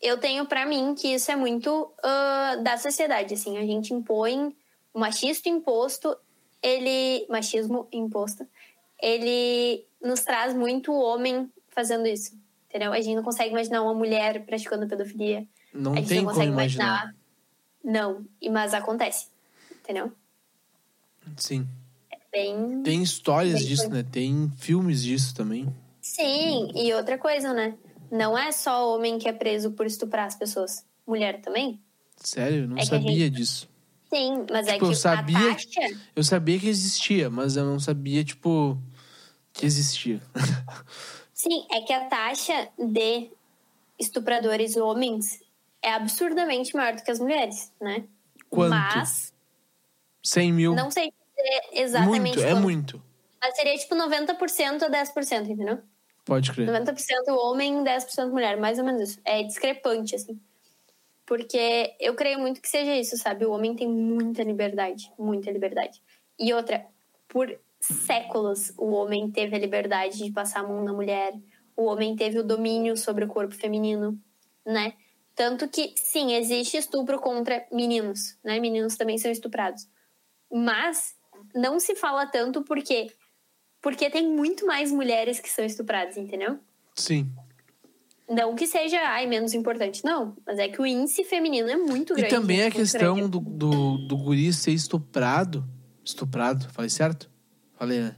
eu 0.00 0.18
tenho 0.18 0.46
para 0.46 0.64
mim 0.64 0.94
que 0.94 1.08
isso 1.08 1.30
é 1.30 1.36
muito 1.36 1.92
ah, 2.02 2.56
da 2.62 2.78
sociedade, 2.78 3.34
assim. 3.34 3.58
A 3.58 3.66
gente 3.66 3.92
impõe 3.92 4.56
o 4.94 4.98
machismo 4.98 5.52
imposto, 5.52 6.16
ele... 6.62 7.26
Machismo 7.28 7.86
imposto. 7.92 8.46
Ele 8.98 9.84
nos 10.02 10.22
traz 10.22 10.54
muito 10.54 10.90
o 10.90 10.98
homem 10.98 11.52
fazendo 11.68 12.06
isso, 12.06 12.32
entendeu? 12.68 12.92
A 12.92 13.00
gente 13.00 13.16
não 13.16 13.22
consegue 13.22 13.50
imaginar 13.50 13.82
uma 13.82 13.94
mulher 13.94 14.44
praticando 14.44 14.86
pedofilia. 14.86 15.46
Não 15.72 15.92
a 15.92 15.96
gente 15.96 16.08
tem 16.08 16.18
não 16.18 16.24
como 16.24 16.34
consegue 16.36 16.52
imaginar. 16.52 17.14
Não, 17.84 18.24
e- 18.40 18.50
mas 18.50 18.74
acontece, 18.74 19.28
entendeu? 19.82 20.12
Sim. 21.36 21.66
Bem... 22.30 22.82
Tem 22.82 23.02
histórias 23.02 23.60
Bem 23.60 23.68
disso, 23.68 23.88
né? 23.88 24.02
Tem 24.02 24.52
filmes 24.56 25.02
disso 25.02 25.34
também. 25.34 25.72
Sim, 26.00 26.70
e 26.74 26.92
outra 26.92 27.16
coisa, 27.18 27.52
né? 27.52 27.74
Não 28.10 28.36
é 28.36 28.52
só 28.52 28.94
homem 28.94 29.18
que 29.18 29.28
é 29.28 29.32
preso 29.32 29.72
por 29.72 29.86
estuprar 29.86 30.26
as 30.26 30.34
pessoas. 30.34 30.84
Mulher 31.06 31.40
também? 31.40 31.80
Sério, 32.16 32.64
eu 32.64 32.68
não 32.68 32.76
É 32.78 32.84
sabia 32.84 33.30
disso. 33.30 33.68
Sim, 34.12 34.46
mas 34.50 34.66
é 34.66 34.72
Tipo, 34.72 34.86
que 34.86 34.92
eu 34.92 34.94
sabia 34.96 35.38
taxa... 35.54 35.68
Eu 36.16 36.24
sabia 36.24 36.58
que 36.58 36.68
existia, 36.68 37.28
mas 37.28 37.56
eu 37.56 37.64
não 37.64 37.78
sabia, 37.78 38.24
tipo, 38.24 38.78
que 39.52 39.66
existia. 39.66 40.20
Sim, 41.38 41.64
é 41.70 41.80
que 41.82 41.92
a 41.92 42.06
taxa 42.06 42.68
de 42.76 43.30
estupradores 43.96 44.76
homens 44.76 45.40
é 45.80 45.92
absurdamente 45.92 46.74
maior 46.74 46.96
do 46.96 47.02
que 47.04 47.10
as 47.12 47.20
mulheres, 47.20 47.72
né? 47.80 48.04
Quanto? 48.50 48.70
Mas 48.70 49.32
100 50.20 50.52
mil. 50.52 50.74
não 50.74 50.90
sei 50.90 51.12
dizer 51.12 51.80
exatamente 51.80 52.20
muito, 52.20 52.40
é 52.40 52.50
quanto. 52.50 52.60
muito. 52.60 53.02
Mas 53.40 53.54
seria 53.54 53.78
tipo 53.78 53.94
90% 53.94 54.82
a 54.82 54.90
10%, 54.90 55.48
entendeu? 55.48 55.78
Pode 56.24 56.50
crer. 56.50 56.68
90% 56.68 56.96
homem, 57.28 57.84
10% 57.84 58.30
mulher, 58.30 58.56
mais 58.56 58.80
ou 58.80 58.84
menos 58.84 59.10
isso. 59.10 59.20
É 59.24 59.40
discrepante, 59.44 60.16
assim. 60.16 60.40
Porque 61.24 61.94
eu 62.00 62.16
creio 62.16 62.40
muito 62.40 62.60
que 62.60 62.68
seja 62.68 62.96
isso, 62.96 63.16
sabe? 63.16 63.46
O 63.46 63.52
homem 63.52 63.76
tem 63.76 63.88
muita 63.88 64.42
liberdade, 64.42 65.12
muita 65.16 65.52
liberdade. 65.52 66.02
E 66.36 66.52
outra, 66.52 66.84
por 67.28 67.56
séculos 67.80 68.72
o 68.76 68.90
homem 68.90 69.30
teve 69.30 69.54
a 69.54 69.58
liberdade 69.58 70.18
de 70.18 70.32
passar 70.32 70.60
a 70.60 70.68
mão 70.68 70.82
na 70.82 70.92
mulher, 70.92 71.32
o 71.76 71.84
homem 71.84 72.16
teve 72.16 72.38
o 72.38 72.44
domínio 72.44 72.96
sobre 72.96 73.24
o 73.24 73.28
corpo 73.28 73.54
feminino, 73.54 74.18
né? 74.66 74.94
Tanto 75.34 75.68
que, 75.68 75.94
sim, 75.96 76.34
existe 76.34 76.76
estupro 76.76 77.20
contra 77.20 77.64
meninos, 77.70 78.36
né? 78.44 78.58
Meninos 78.58 78.96
também 78.96 79.16
são 79.18 79.30
estuprados. 79.30 79.86
Mas 80.50 81.14
não 81.54 81.78
se 81.78 81.94
fala 81.94 82.26
tanto 82.26 82.62
porque 82.62 83.12
porque 83.80 84.10
tem 84.10 84.28
muito 84.28 84.66
mais 84.66 84.90
mulheres 84.90 85.38
que 85.38 85.48
são 85.48 85.64
estupradas, 85.64 86.16
entendeu? 86.16 86.58
Sim. 86.96 87.30
Não 88.28 88.54
que 88.56 88.66
seja 88.66 88.98
ai, 89.00 89.26
menos 89.26 89.54
importante, 89.54 90.04
não. 90.04 90.36
Mas 90.44 90.58
é 90.58 90.68
que 90.68 90.82
o 90.82 90.86
índice 90.86 91.24
feminino 91.24 91.70
é 91.70 91.76
muito 91.76 92.12
grande. 92.14 92.34
E 92.34 92.36
também 92.36 92.64
a 92.64 92.70
questão 92.70 93.14
grande. 93.14 93.30
do, 93.30 93.40
do, 93.40 93.98
do 94.08 94.16
guri 94.16 94.52
ser 94.52 94.72
estuprado. 94.72 95.64
Estuprado, 96.04 96.68
falei 96.72 96.90
certo? 96.90 97.30
Falei, 97.78 98.00
né? 98.00 98.16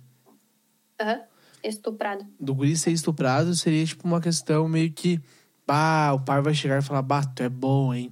Aham, 1.01 1.21
Estuprado. 1.63 2.27
Do 2.39 2.55
guri 2.55 2.77
ser 2.77 2.91
estuprado 2.93 3.55
seria 3.55 3.85
tipo 3.85 4.07
uma 4.07 4.21
questão 4.21 4.67
meio 4.69 4.91
que. 4.93 5.21
Bah, 5.67 6.13
o 6.15 6.21
pai 6.25 6.41
vai 6.43 6.55
chegar 6.55 6.79
e 6.79 6.83
falar, 6.85 7.03
bah, 7.03 7.23
tu 7.25 7.43
é 7.43 7.49
bom, 7.49 7.93
hein? 7.95 8.11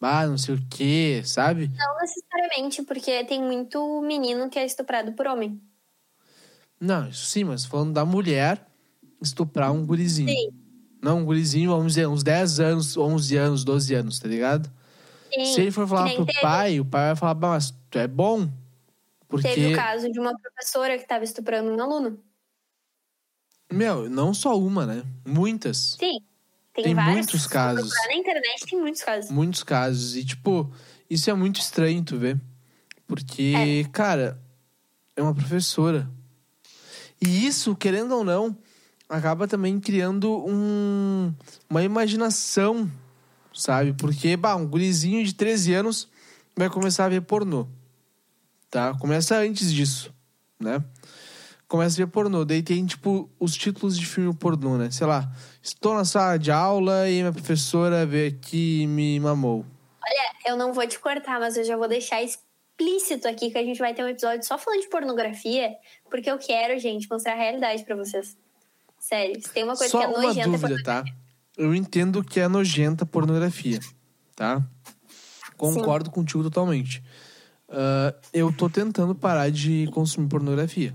Bah, 0.00 0.26
não 0.26 0.36
sei 0.38 0.54
o 0.54 0.66
quê, 0.70 1.22
sabe? 1.24 1.68
Não 1.68 2.00
necessariamente, 2.00 2.82
porque 2.82 3.24
tem 3.24 3.42
muito 3.42 4.00
menino 4.02 4.48
que 4.50 4.58
é 4.58 4.64
estuprado 4.66 5.12
por 5.12 5.26
homem. 5.26 5.60
Não, 6.80 7.08
isso 7.08 7.24
sim, 7.26 7.44
mas 7.44 7.64
falando 7.64 7.92
da 7.92 8.04
mulher 8.04 8.66
estuprar 9.20 9.72
um 9.72 9.84
gurizinho. 9.86 10.28
Sim. 10.28 10.50
Não, 11.02 11.18
um 11.20 11.24
gurizinho, 11.24 11.70
vamos 11.70 11.94
dizer, 11.94 12.06
uns 12.06 12.22
10 12.22 12.60
anos, 12.60 12.96
11 12.96 13.36
anos, 13.36 13.64
12 13.64 13.94
anos, 13.94 14.18
tá 14.20 14.28
ligado? 14.28 14.70
Sim, 15.32 15.44
Se 15.44 15.60
ele 15.62 15.70
for 15.72 15.88
falar 15.88 16.14
pro 16.14 16.26
teve- 16.26 16.40
pai, 16.40 16.78
o 16.78 16.84
pai 16.84 17.06
vai 17.08 17.16
falar, 17.16 17.34
bah, 17.34 17.48
mas 17.50 17.72
tu 17.90 17.98
é 17.98 18.06
bom? 18.06 18.48
Porque, 19.32 19.48
Teve 19.48 19.72
o 19.72 19.76
caso 19.76 20.12
de 20.12 20.20
uma 20.20 20.36
professora 20.38 20.94
que 20.98 21.04
estava 21.04 21.24
estuprando 21.24 21.70
um 21.70 21.80
aluno. 21.80 22.22
meu, 23.72 24.10
não 24.10 24.34
só 24.34 24.58
uma, 24.58 24.84
né? 24.84 25.02
Muitas. 25.26 25.96
Sim. 25.98 26.18
Tem, 26.74 26.84
Tem 26.84 26.94
vários. 26.94 27.14
muitos 27.14 27.46
casos. 27.46 27.90
na 28.08 28.14
internet 28.14 28.66
tem 28.68 28.78
muitos 28.78 29.02
casos. 29.02 29.30
Muitos 29.30 29.62
casos. 29.62 30.16
E, 30.16 30.24
tipo, 30.24 30.70
isso 31.08 31.30
é 31.30 31.34
muito 31.34 31.58
estranho, 31.60 32.04
tu 32.04 32.18
vê. 32.18 32.36
Porque, 33.06 33.86
cara, 33.90 34.38
é 35.16 35.22
uma 35.22 35.34
professora. 35.34 36.10
E 37.18 37.46
isso, 37.46 37.74
querendo 37.74 38.14
ou 38.14 38.24
não, 38.24 38.54
acaba 39.08 39.48
também 39.48 39.80
criando 39.80 40.44
um, 40.46 41.32
uma 41.70 41.82
imaginação, 41.82 42.90
sabe? 43.54 43.94
Porque, 43.94 44.36
bah, 44.36 44.56
um 44.56 44.66
gurizinho 44.66 45.24
de 45.24 45.34
13 45.34 45.72
anos 45.72 46.08
vai 46.54 46.68
começar 46.68 47.06
a 47.06 47.08
ver 47.08 47.22
pornô. 47.22 47.66
Tá? 48.72 48.94
Começa 48.98 49.36
antes 49.36 49.70
disso, 49.70 50.10
né? 50.58 50.82
Começa 51.68 51.94
a 51.94 52.06
ver 52.06 52.10
pornô. 52.10 52.42
Daí 52.42 52.62
tem, 52.62 52.86
tipo, 52.86 53.28
os 53.38 53.54
títulos 53.54 53.98
de 53.98 54.06
filme 54.06 54.34
pornô, 54.34 54.78
né? 54.78 54.90
Sei 54.90 55.06
lá, 55.06 55.30
estou 55.62 55.94
na 55.94 56.06
sala 56.06 56.38
de 56.38 56.50
aula 56.50 57.06
e 57.06 57.20
minha 57.20 57.34
professora 57.34 58.06
veio 58.06 58.30
aqui 58.30 58.80
e 58.80 58.86
me 58.86 59.20
mamou. 59.20 59.66
Eu 60.46 60.56
não 60.56 60.72
vou 60.72 60.86
te 60.86 60.98
cortar, 60.98 61.38
mas 61.38 61.58
eu 61.58 61.64
já 61.64 61.76
vou 61.76 61.86
deixar 61.86 62.22
explícito 62.22 63.28
aqui 63.28 63.50
que 63.50 63.58
a 63.58 63.62
gente 63.62 63.78
vai 63.78 63.92
ter 63.92 64.04
um 64.04 64.08
episódio 64.08 64.42
só 64.42 64.56
falando 64.56 64.80
de 64.80 64.88
pornografia, 64.88 65.76
porque 66.10 66.30
eu 66.30 66.38
quero, 66.38 66.78
gente, 66.78 67.06
mostrar 67.10 67.34
a 67.34 67.36
realidade 67.36 67.84
pra 67.84 67.94
vocês. 67.94 68.38
Sério, 68.98 69.38
se 69.38 69.50
tem 69.50 69.64
uma 69.64 69.76
coisa 69.76 69.90
Só 69.90 69.98
que 69.98 70.04
é 70.04 70.08
uma 70.08 70.22
nojenta... 70.22 70.48
é 70.48 70.50
dúvida, 70.50 70.82
tá? 70.82 71.04
Eu 71.58 71.74
entendo 71.74 72.24
que 72.24 72.40
é 72.40 72.48
nojenta 72.48 73.04
pornografia, 73.04 73.80
tá? 74.34 74.62
Concordo 75.58 76.10
contigo 76.10 76.42
totalmente. 76.42 77.02
Ah, 77.72 78.14
eu 78.32 78.52
tô 78.52 78.68
tentando 78.68 79.14
parar 79.14 79.50
de 79.50 79.88
consumir 79.92 80.28
pornografia. 80.28 80.94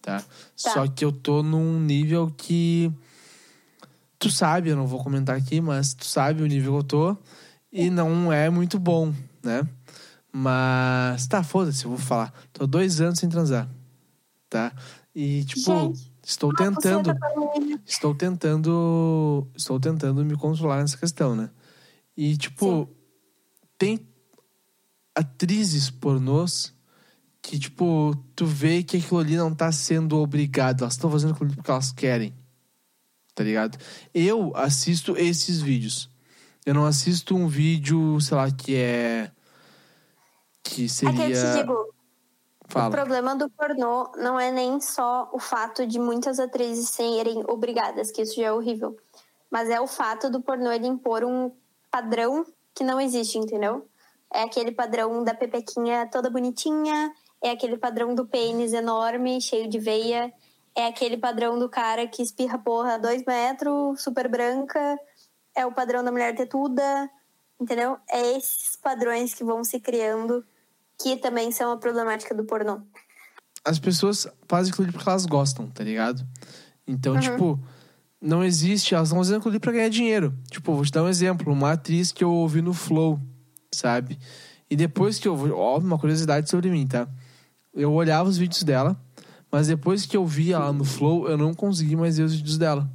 Tá? 0.00 0.24
Só 0.56 0.86
que 0.88 1.04
eu 1.04 1.12
tô 1.12 1.42
num 1.42 1.78
nível 1.80 2.32
que. 2.36 2.90
Tu 4.18 4.30
sabe, 4.30 4.68
eu 4.70 4.76
não 4.76 4.86
vou 4.86 5.02
comentar 5.02 5.36
aqui, 5.36 5.60
mas 5.60 5.94
tu 5.94 6.04
sabe 6.04 6.42
o 6.42 6.46
nível 6.46 6.72
que 6.72 6.78
eu 6.78 6.84
tô. 6.84 7.16
E 7.72 7.90
não 7.90 8.32
é 8.32 8.48
muito 8.50 8.78
bom, 8.78 9.12
né? 9.42 9.66
Mas. 10.32 11.26
Tá, 11.26 11.42
foda-se, 11.42 11.84
eu 11.84 11.90
vou 11.90 11.98
falar. 11.98 12.32
Tô 12.52 12.66
dois 12.66 13.00
anos 13.00 13.18
sem 13.18 13.28
transar. 13.28 13.68
Tá? 14.48 14.72
E, 15.14 15.44
tipo, 15.44 15.60
Gente, 15.72 16.12
estou 16.24 16.50
Ah, 16.52 16.56
tentando. 16.56 17.12
tá 17.14 17.18
falando- 17.18 17.80
Estou 17.86 18.14
tentando. 18.14 19.46
Estou 19.54 19.78
tentando 19.80 20.24
me 20.24 20.36
controlar 20.36 20.80
nessa 20.80 20.96
questão, 20.96 21.34
né? 21.36 21.50
E, 22.16 22.36
tipo, 22.36 22.88
tem 23.78 23.98
atrizes 25.20 25.90
pornôs 25.90 26.74
que, 27.42 27.58
tipo, 27.58 28.14
tu 28.34 28.44
vê 28.46 28.82
que 28.82 28.96
aquilo 28.98 29.20
ali 29.20 29.36
não 29.36 29.54
tá 29.54 29.70
sendo 29.72 30.18
obrigado. 30.18 30.82
Elas 30.82 30.94
estão 30.94 31.10
fazendo 31.10 31.34
aquilo 31.34 31.54
porque 31.54 31.70
elas 31.70 31.92
querem. 31.92 32.34
Tá 33.34 33.44
ligado? 33.44 33.78
Eu 34.12 34.54
assisto 34.56 35.16
esses 35.16 35.60
vídeos. 35.60 36.10
Eu 36.66 36.74
não 36.74 36.84
assisto 36.84 37.34
um 37.34 37.48
vídeo, 37.48 38.20
sei 38.20 38.36
lá, 38.36 38.50
que 38.50 38.76
é. 38.76 39.30
Que 40.62 40.84
É 40.84 40.86
que 40.86 40.86
eu 40.86 40.88
seria. 40.88 41.34
te 41.34 41.58
digo, 41.58 41.72
o 41.72 42.72
Fala. 42.72 42.90
problema 42.90 43.34
do 43.34 43.48
pornô 43.50 44.12
não 44.16 44.38
é 44.38 44.52
nem 44.52 44.80
só 44.80 45.30
o 45.32 45.38
fato 45.38 45.86
de 45.86 45.98
muitas 45.98 46.38
atrizes 46.38 46.90
serem 46.90 47.42
obrigadas, 47.48 48.10
que 48.10 48.22
isso 48.22 48.36
já 48.36 48.48
é 48.48 48.52
horrível. 48.52 48.96
Mas 49.50 49.68
é 49.70 49.80
o 49.80 49.86
fato 49.86 50.30
do 50.30 50.40
pornô 50.40 50.70
ele 50.70 50.86
impor 50.86 51.24
um 51.24 51.50
padrão 51.90 52.44
que 52.74 52.84
não 52.84 53.00
existe, 53.00 53.38
entendeu? 53.38 53.89
É 54.32 54.42
aquele 54.42 54.72
padrão 54.72 55.24
da 55.24 55.34
pepequinha 55.34 56.08
toda 56.10 56.30
bonitinha, 56.30 57.12
é 57.42 57.50
aquele 57.50 57.76
padrão 57.76 58.14
do 58.14 58.26
pênis 58.26 58.72
enorme, 58.72 59.40
cheio 59.40 59.68
de 59.68 59.78
veia, 59.78 60.32
é 60.74 60.86
aquele 60.86 61.16
padrão 61.16 61.58
do 61.58 61.68
cara 61.68 62.06
que 62.06 62.22
espirra 62.22 62.58
porra 62.58 62.98
dois 62.98 63.24
metros, 63.24 64.02
super 64.02 64.28
branca, 64.28 64.98
é 65.54 65.66
o 65.66 65.72
padrão 65.72 66.04
da 66.04 66.12
mulher 66.12 66.34
tetuda, 66.36 67.10
entendeu? 67.60 67.96
É 68.08 68.36
esses 68.36 68.76
padrões 68.76 69.34
que 69.34 69.42
vão 69.42 69.64
se 69.64 69.80
criando 69.80 70.44
que 71.02 71.16
também 71.16 71.50
são 71.50 71.72
a 71.72 71.76
problemática 71.76 72.34
do 72.34 72.44
pornô. 72.44 72.80
as 73.64 73.78
pessoas 73.78 74.26
fazem 74.48 74.70
aquilo 74.72 74.84
ali 74.86 74.92
porque 74.92 75.08
elas 75.08 75.26
gostam, 75.26 75.68
tá 75.68 75.82
ligado? 75.84 76.26
Então, 76.86 77.14
Uhum. 77.14 77.20
tipo, 77.20 77.60
não 78.20 78.42
existe, 78.44 78.94
elas 78.94 79.10
fazendo 79.10 79.36
aquilo 79.38 79.50
ali 79.52 79.60
pra 79.60 79.72
ganhar 79.72 79.88
dinheiro. 79.90 80.32
Tipo, 80.50 80.74
vou 80.74 80.84
te 80.84 80.90
dar 80.92 81.02
um 81.02 81.08
exemplo, 81.08 81.52
uma 81.52 81.72
atriz 81.72 82.10
que 82.12 82.22
eu 82.24 82.32
ouvi 82.32 82.62
no 82.62 82.72
Flow, 82.72 83.18
sabe? 83.72 84.18
E 84.68 84.76
depois 84.76 85.18
que 85.18 85.26
eu, 85.26 85.34
óbvio, 85.34 85.88
uma 85.88 85.98
curiosidade 85.98 86.48
sobre 86.48 86.70
mim, 86.70 86.86
tá? 86.86 87.08
Eu 87.74 87.92
olhava 87.92 88.28
os 88.28 88.38
vídeos 88.38 88.62
dela, 88.62 89.00
mas 89.50 89.66
depois 89.66 90.06
que 90.06 90.16
eu 90.16 90.26
vi 90.26 90.52
ela 90.52 90.72
no 90.72 90.84
Flow, 90.84 91.28
eu 91.28 91.36
não 91.36 91.54
consegui 91.54 91.96
mais 91.96 92.16
ver 92.16 92.24
os 92.24 92.34
vídeos 92.34 92.58
dela, 92.58 92.90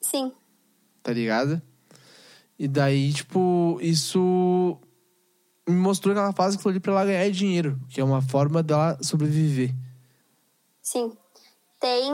Sim, 0.00 0.32
tá 1.02 1.12
ligado? 1.12 1.60
E 2.58 2.68
daí, 2.68 3.12
tipo, 3.12 3.78
isso 3.80 4.78
me 5.66 5.74
mostrou 5.74 6.14
que 6.14 6.20
ela 6.20 6.32
faz 6.32 6.54
aquilo 6.54 6.70
ali 6.70 6.80
pra 6.80 6.92
ela 6.92 7.04
ganhar 7.04 7.30
dinheiro, 7.30 7.80
que 7.88 8.00
é 8.00 8.04
uma 8.04 8.22
forma 8.22 8.62
dela 8.62 8.98
sobreviver. 9.02 9.74
sim. 10.82 11.12
Tem. 11.80 12.10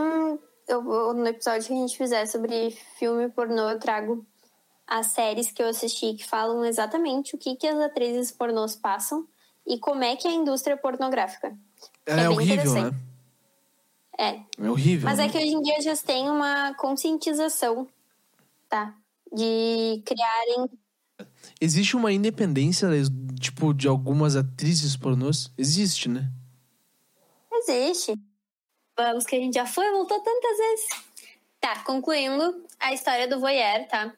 Eu, 0.67 0.83
no 1.15 1.27
episódio 1.27 1.67
que 1.67 1.73
a 1.73 1.77
gente 1.77 1.97
fizer 1.97 2.27
sobre 2.27 2.71
filme 2.99 3.29
pornô, 3.29 3.71
eu 3.71 3.79
trago 3.79 4.27
as 4.91 5.07
séries 5.13 5.53
que 5.53 5.63
eu 5.63 5.69
assisti 5.69 6.15
que 6.15 6.27
falam 6.27 6.65
exatamente 6.65 7.37
o 7.37 7.39
que, 7.39 7.55
que 7.55 7.69
as 7.69 7.79
atrizes 7.79 8.33
pornôs 8.33 8.75
passam 8.75 9.25
e 9.65 9.79
como 9.79 10.03
é 10.03 10.17
que 10.17 10.27
é 10.27 10.33
a 10.33 10.35
indústria 10.35 10.77
pornográfica. 10.77 11.57
É, 12.05 12.23
É 12.25 12.29
horrível, 12.29 12.75
né? 12.75 12.93
É, 14.19 14.41
É 14.59 14.69
horrível. 14.69 15.09
Mas 15.09 15.19
né? 15.19 15.27
é 15.27 15.29
que 15.29 15.39
hoje 15.39 15.55
em 15.55 15.63
dia 15.63 15.81
já 15.81 15.97
tem 15.97 16.29
uma 16.29 16.75
conscientização, 16.75 17.87
tá? 18.69 18.93
De 19.33 20.03
criarem. 20.05 20.69
Existe 21.61 21.97
uma 21.97 22.11
independência, 22.11 22.89
tipo, 23.39 23.73
de 23.73 23.87
algumas 23.87 24.35
atrizes 24.35 24.97
pornôs? 24.97 25.53
Existe, 25.57 26.09
né? 26.09 26.29
Existe. 27.53 28.19
Vamos, 28.99 29.25
que 29.25 29.37
a 29.37 29.39
gente 29.39 29.55
já 29.55 29.67
foi 29.67 29.89
voltou 29.93 30.19
tantas 30.21 30.59
vezes. 30.59 30.89
Tá, 31.61 31.79
concluindo 31.85 32.65
a 32.81 32.93
história 32.93 33.29
do 33.29 33.39
voyeur, 33.39 33.87
tá? 33.87 34.13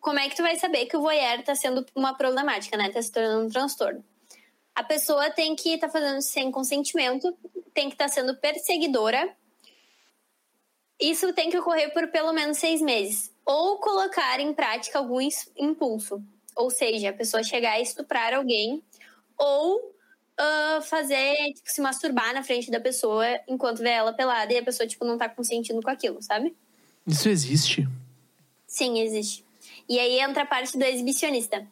Como 0.00 0.18
é 0.18 0.28
que 0.28 0.36
tu 0.36 0.42
vai 0.42 0.56
saber 0.56 0.86
que 0.86 0.96
o 0.96 1.00
voyeur 1.00 1.42
tá 1.42 1.54
sendo 1.54 1.84
uma 1.94 2.16
problemática, 2.16 2.76
né? 2.76 2.90
Tá 2.90 3.00
se 3.00 3.10
tornando 3.10 3.46
um 3.46 3.50
transtorno. 3.50 4.04
A 4.74 4.82
pessoa 4.82 5.30
tem 5.30 5.54
que 5.54 5.74
estar 5.74 5.88
fazendo 5.88 6.20
sem 6.22 6.50
consentimento, 6.50 7.36
tem 7.74 7.88
que 7.88 7.94
estar 7.94 8.08
sendo 8.08 8.36
perseguidora. 8.36 9.34
Isso 11.00 11.32
tem 11.32 11.50
que 11.50 11.58
ocorrer 11.58 11.92
por 11.92 12.08
pelo 12.08 12.32
menos 12.32 12.58
seis 12.58 12.80
meses. 12.80 13.32
Ou 13.44 13.78
colocar 13.78 14.40
em 14.40 14.54
prática 14.54 14.98
algum 14.98 15.20
impulso. 15.56 16.22
Ou 16.56 16.70
seja, 16.70 17.10
a 17.10 17.12
pessoa 17.12 17.42
chegar 17.42 17.72
a 17.72 17.80
estuprar 17.80 18.34
alguém. 18.34 18.82
Ou 19.36 19.92
ah, 20.38 20.80
fazer, 20.82 21.36
tipo, 21.54 21.70
se 21.70 21.80
masturbar 21.80 22.32
na 22.34 22.42
frente 22.42 22.70
da 22.70 22.80
pessoa 22.80 23.26
enquanto 23.46 23.78
vê 23.78 23.90
ela 23.90 24.12
pelada 24.12 24.52
e 24.52 24.58
a 24.58 24.62
pessoa, 24.62 24.86
tipo, 24.86 25.04
não 25.04 25.18
tá 25.18 25.28
consentindo 25.28 25.80
com 25.82 25.90
aquilo, 25.90 26.22
sabe? 26.22 26.56
Isso 27.06 27.28
existe? 27.28 27.86
Sim, 28.72 29.00
existe. 29.00 29.44
E 29.86 29.98
aí 29.98 30.18
entra 30.18 30.44
a 30.44 30.46
parte 30.46 30.78
do 30.78 30.82
exibicionista. 30.82 31.68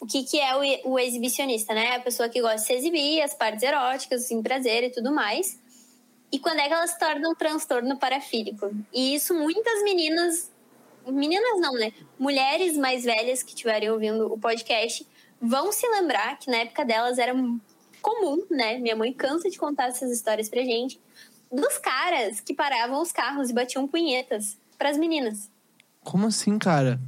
O 0.00 0.06
que, 0.06 0.22
que 0.22 0.38
é 0.38 0.54
o, 0.84 0.92
o 0.92 0.98
exibicionista, 1.00 1.74
né? 1.74 1.96
A 1.96 2.00
pessoa 2.00 2.28
que 2.28 2.40
gosta 2.40 2.58
de 2.58 2.62
se 2.64 2.72
exibir, 2.74 3.20
as 3.20 3.34
partes 3.34 3.64
eróticas, 3.64 4.22
assim, 4.22 4.40
prazer 4.40 4.84
e 4.84 4.90
tudo 4.90 5.12
mais. 5.12 5.58
E 6.30 6.38
quando 6.38 6.60
é 6.60 6.68
que 6.68 6.74
ela 6.74 6.86
se 6.86 6.96
torna 6.96 7.28
um 7.28 7.34
transtorno 7.34 7.98
parafílico? 7.98 8.70
E 8.92 9.16
isso 9.16 9.34
muitas 9.34 9.82
meninas, 9.82 10.48
meninas 11.08 11.60
não, 11.60 11.72
né? 11.72 11.92
Mulheres 12.16 12.76
mais 12.76 13.02
velhas 13.02 13.42
que 13.42 13.50
estiverem 13.50 13.90
ouvindo 13.90 14.32
o 14.32 14.38
podcast 14.38 15.04
vão 15.40 15.72
se 15.72 15.88
lembrar 15.88 16.38
que 16.38 16.48
na 16.48 16.58
época 16.58 16.84
delas 16.84 17.18
era 17.18 17.34
comum, 18.00 18.46
né? 18.48 18.78
Minha 18.78 18.94
mãe 18.94 19.12
cansa 19.12 19.50
de 19.50 19.58
contar 19.58 19.88
essas 19.88 20.12
histórias 20.12 20.48
pra 20.48 20.62
gente. 20.62 21.00
Dos 21.50 21.78
caras 21.78 22.40
que 22.40 22.54
paravam 22.54 23.02
os 23.02 23.10
carros 23.10 23.50
e 23.50 23.52
batiam 23.52 23.88
punhetas 23.88 24.56
pras 24.78 24.96
meninas. 24.96 25.50
Como 26.04 26.26
assim, 26.26 26.58
cara? 26.58 27.00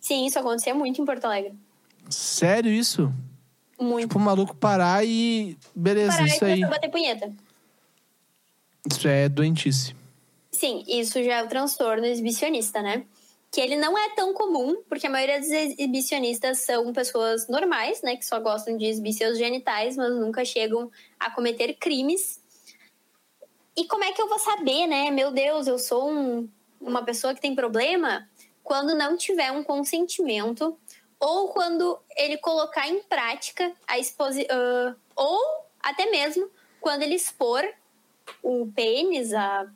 Sim, 0.00 0.26
isso 0.26 0.38
acontecia 0.38 0.74
muito 0.74 1.00
em 1.00 1.04
Porto 1.04 1.24
Alegre. 1.24 1.54
Sério 2.10 2.70
isso? 2.70 3.12
Muito. 3.80 4.08
Tipo, 4.08 4.18
o 4.18 4.22
maluco 4.22 4.54
parar 4.54 5.04
e. 5.04 5.56
Beleza, 5.74 6.12
Parar 6.12 6.24
e 6.24 6.30
isso 6.30 6.44
aí. 6.44 6.50
começar 6.52 6.66
a 6.66 6.70
bater 6.70 6.90
punheta. 6.90 7.32
Isso 8.90 9.08
é 9.08 9.28
doentice. 9.28 9.94
Sim, 10.50 10.84
isso 10.86 11.22
já 11.22 11.38
é 11.38 11.42
o 11.42 11.48
transtorno 11.48 12.04
exibicionista, 12.04 12.82
né? 12.82 13.04
Que 13.50 13.60
ele 13.60 13.76
não 13.76 13.96
é 13.96 14.14
tão 14.14 14.32
comum, 14.34 14.82
porque 14.88 15.06
a 15.06 15.10
maioria 15.10 15.38
dos 15.40 15.50
exibicionistas 15.50 16.58
são 16.58 16.92
pessoas 16.92 17.48
normais, 17.48 18.02
né? 18.02 18.16
Que 18.16 18.24
só 18.24 18.38
gostam 18.40 18.76
de 18.76 18.84
exibir 18.86 19.12
seus 19.12 19.38
genitais, 19.38 19.96
mas 19.96 20.10
nunca 20.14 20.44
chegam 20.44 20.90
a 21.18 21.30
cometer 21.30 21.74
crimes. 21.74 22.40
E 23.76 23.84
como 23.86 24.04
é 24.04 24.12
que 24.12 24.20
eu 24.20 24.28
vou 24.28 24.38
saber, 24.38 24.86
né? 24.86 25.10
Meu 25.10 25.30
Deus, 25.30 25.66
eu 25.66 25.78
sou 25.78 26.10
um- 26.10 26.48
uma 26.82 27.02
pessoa 27.02 27.34
que 27.34 27.40
tem 27.40 27.54
problema? 27.54 28.28
Quando 28.62 28.94
não 28.94 29.16
tiver 29.16 29.50
um 29.50 29.62
consentimento 29.62 30.76
ou 31.18 31.48
quando 31.48 31.98
ele 32.16 32.36
colocar 32.36 32.88
em 32.88 33.00
prática 33.02 33.72
a 33.86 33.98
exposição. 33.98 34.56
Uh, 34.56 34.96
ou 35.14 35.40
até 35.80 36.10
mesmo 36.10 36.50
quando 36.80 37.02
ele 37.02 37.14
expor 37.14 37.64
o 38.42 38.70
pênis, 38.74 39.32
a 39.32 39.66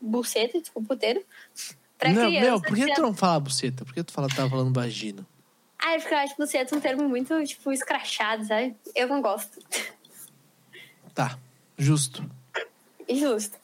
buceta, 0.00 0.58
desculpa, 0.58 0.88
puteiro, 0.94 1.22
pra 1.98 2.12
não, 2.12 2.22
criança. 2.28 2.46
meu, 2.46 2.62
por 2.62 2.74
que 2.74 2.94
tu 2.94 3.02
não 3.02 3.14
fala 3.14 3.40
buceta? 3.40 3.84
Por 3.84 3.92
que 3.92 4.02
tu 4.02 4.12
fala, 4.12 4.28
tá 4.28 4.48
falando 4.48 4.72
vagina? 4.72 5.26
Ah, 5.78 5.94
é 5.94 5.98
porque 5.98 6.14
eu 6.14 6.18
acho 6.18 6.36
buceta 6.36 6.74
um 6.74 6.80
termo 6.80 7.08
muito, 7.08 7.44
tipo, 7.44 7.70
escrachado, 7.72 8.44
sabe? 8.46 8.74
Eu 8.94 9.06
não 9.06 9.20
gosto. 9.20 9.60
Tá, 11.14 11.38
justo. 11.76 12.24
Justo. 13.08 13.59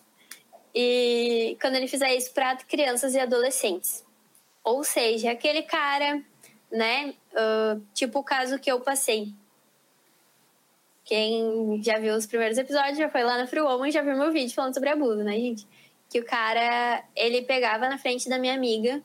E 0.79 1.57
quando 1.59 1.77
ele 1.77 1.89
fizer 1.89 2.15
isso 2.15 2.31
para 2.33 2.55
crianças 2.57 3.15
e 3.15 3.19
adolescentes. 3.19 4.05
Ou 4.62 4.85
seja, 4.85 5.31
aquele 5.31 5.62
cara, 5.62 6.23
né? 6.71 7.15
Uh, 7.33 7.81
tipo 7.95 8.19
o 8.19 8.23
caso 8.23 8.59
que 8.59 8.71
eu 8.71 8.79
passei. 8.79 9.33
Quem 11.03 11.83
já 11.83 11.99
viu 11.99 12.15
os 12.15 12.27
primeiros 12.27 12.59
episódios, 12.59 12.99
já 12.99 13.09
foi 13.09 13.25
lá 13.25 13.39
na 13.39 13.47
Free 13.47 13.62
Woman, 13.62 13.91
já 13.91 14.03
viu 14.03 14.19
meu 14.19 14.31
vídeo 14.31 14.55
falando 14.55 14.75
sobre 14.75 14.91
abuso, 14.91 15.25
né, 15.25 15.33
gente? 15.33 15.67
Que 16.11 16.21
o 16.21 16.25
cara, 16.27 17.03
ele 17.17 17.41
pegava 17.41 17.89
na 17.89 17.97
frente 17.97 18.29
da 18.29 18.39
minha 18.39 18.55
amiga 18.55 19.03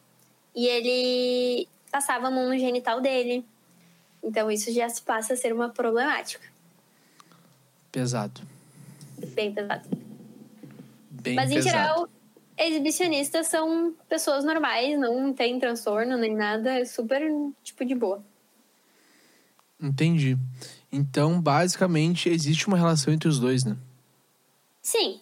e 0.54 0.68
ele 0.68 1.70
passava 1.90 2.28
a 2.28 2.32
mão 2.32 2.50
no 2.50 2.58
genital 2.58 3.00
dele. 3.00 3.46
Então 4.22 4.52
isso 4.52 4.74
já 4.74 4.90
se 4.90 5.02
passa 5.02 5.36
a 5.36 5.38
ser 5.38 5.54
uma 5.54 5.70
problemática. 5.70 6.46
Pesado. 7.94 8.42
Bem 9.34 9.54
pesado. 9.54 10.01
Bem 11.22 11.36
Mas 11.36 11.52
em 11.52 11.56
pesado. 11.56 11.78
geral, 11.78 12.10
exibicionistas 12.58 13.48
são 13.48 13.94
pessoas 14.10 14.44
normais, 14.44 15.00
não 15.00 15.32
tem 15.34 15.60
transtorno 15.60 16.18
nem 16.18 16.36
nada, 16.36 16.80
é 16.80 16.86
super 16.86 17.22
tipo 17.64 17.86
de 17.86 17.94
boa. 17.94 18.24
Entendi. 19.80 20.38
Então, 20.92 21.40
basicamente, 21.40 22.28
existe 22.28 22.68
uma 22.68 22.78
relação 22.78 23.14
entre 23.14 23.30
os 23.30 23.40
dois, 23.40 23.64
né? 23.64 23.78
Sim, 24.82 25.20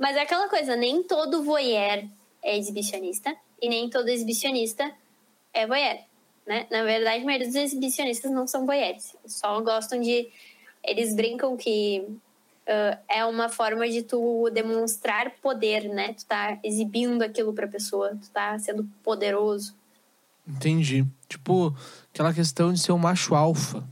mas 0.00 0.16
é 0.16 0.22
aquela 0.22 0.48
coisa, 0.48 0.74
nem 0.74 1.02
todo 1.02 1.44
voyeur 1.44 2.04
é 2.42 2.58
exibicionista 2.58 3.34
e 3.62 3.68
nem 3.68 3.88
todo 3.88 4.08
exibicionista 4.08 4.92
é 5.54 5.66
voyeur, 5.66 5.98
né? 6.44 6.66
Na 6.70 6.82
verdade, 6.82 7.22
a 7.22 7.24
maioria 7.24 7.46
dos 7.46 7.56
exibicionistas 7.56 8.32
não 8.32 8.46
são 8.48 8.66
voyeurs, 8.66 9.14
só 9.24 9.60
gostam 9.60 10.00
de... 10.00 10.28
Eles 10.84 11.14
brincam 11.14 11.56
que 11.56 12.04
uh, 12.66 12.98
é 13.08 13.24
uma 13.24 13.48
forma 13.48 13.88
de 13.88 14.02
tu 14.02 14.50
demonstrar 14.52 15.30
poder, 15.40 15.88
né? 15.88 16.12
Tu 16.12 16.26
tá 16.26 16.58
exibindo 16.62 17.22
aquilo 17.22 17.52
pra 17.52 17.66
pessoa, 17.66 18.16
tu 18.20 18.30
tá 18.30 18.58
sendo 18.58 18.88
poderoso. 19.02 19.74
Entendi. 20.46 21.04
Tipo, 21.28 21.74
aquela 22.12 22.32
questão 22.32 22.72
de 22.72 22.78
ser 22.78 22.92
um 22.92 22.98
macho 22.98 23.34
alfa. 23.34 23.84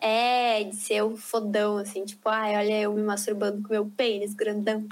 É, 0.00 0.64
de 0.64 0.74
ser 0.74 1.02
o 1.02 1.16
fodão, 1.16 1.76
assim, 1.76 2.04
tipo, 2.04 2.28
ai, 2.28 2.56
olha 2.56 2.80
eu 2.80 2.92
me 2.92 3.02
masturbando 3.02 3.62
com 3.62 3.72
meu 3.72 3.86
pênis 3.86 4.34
grandão. 4.34 4.88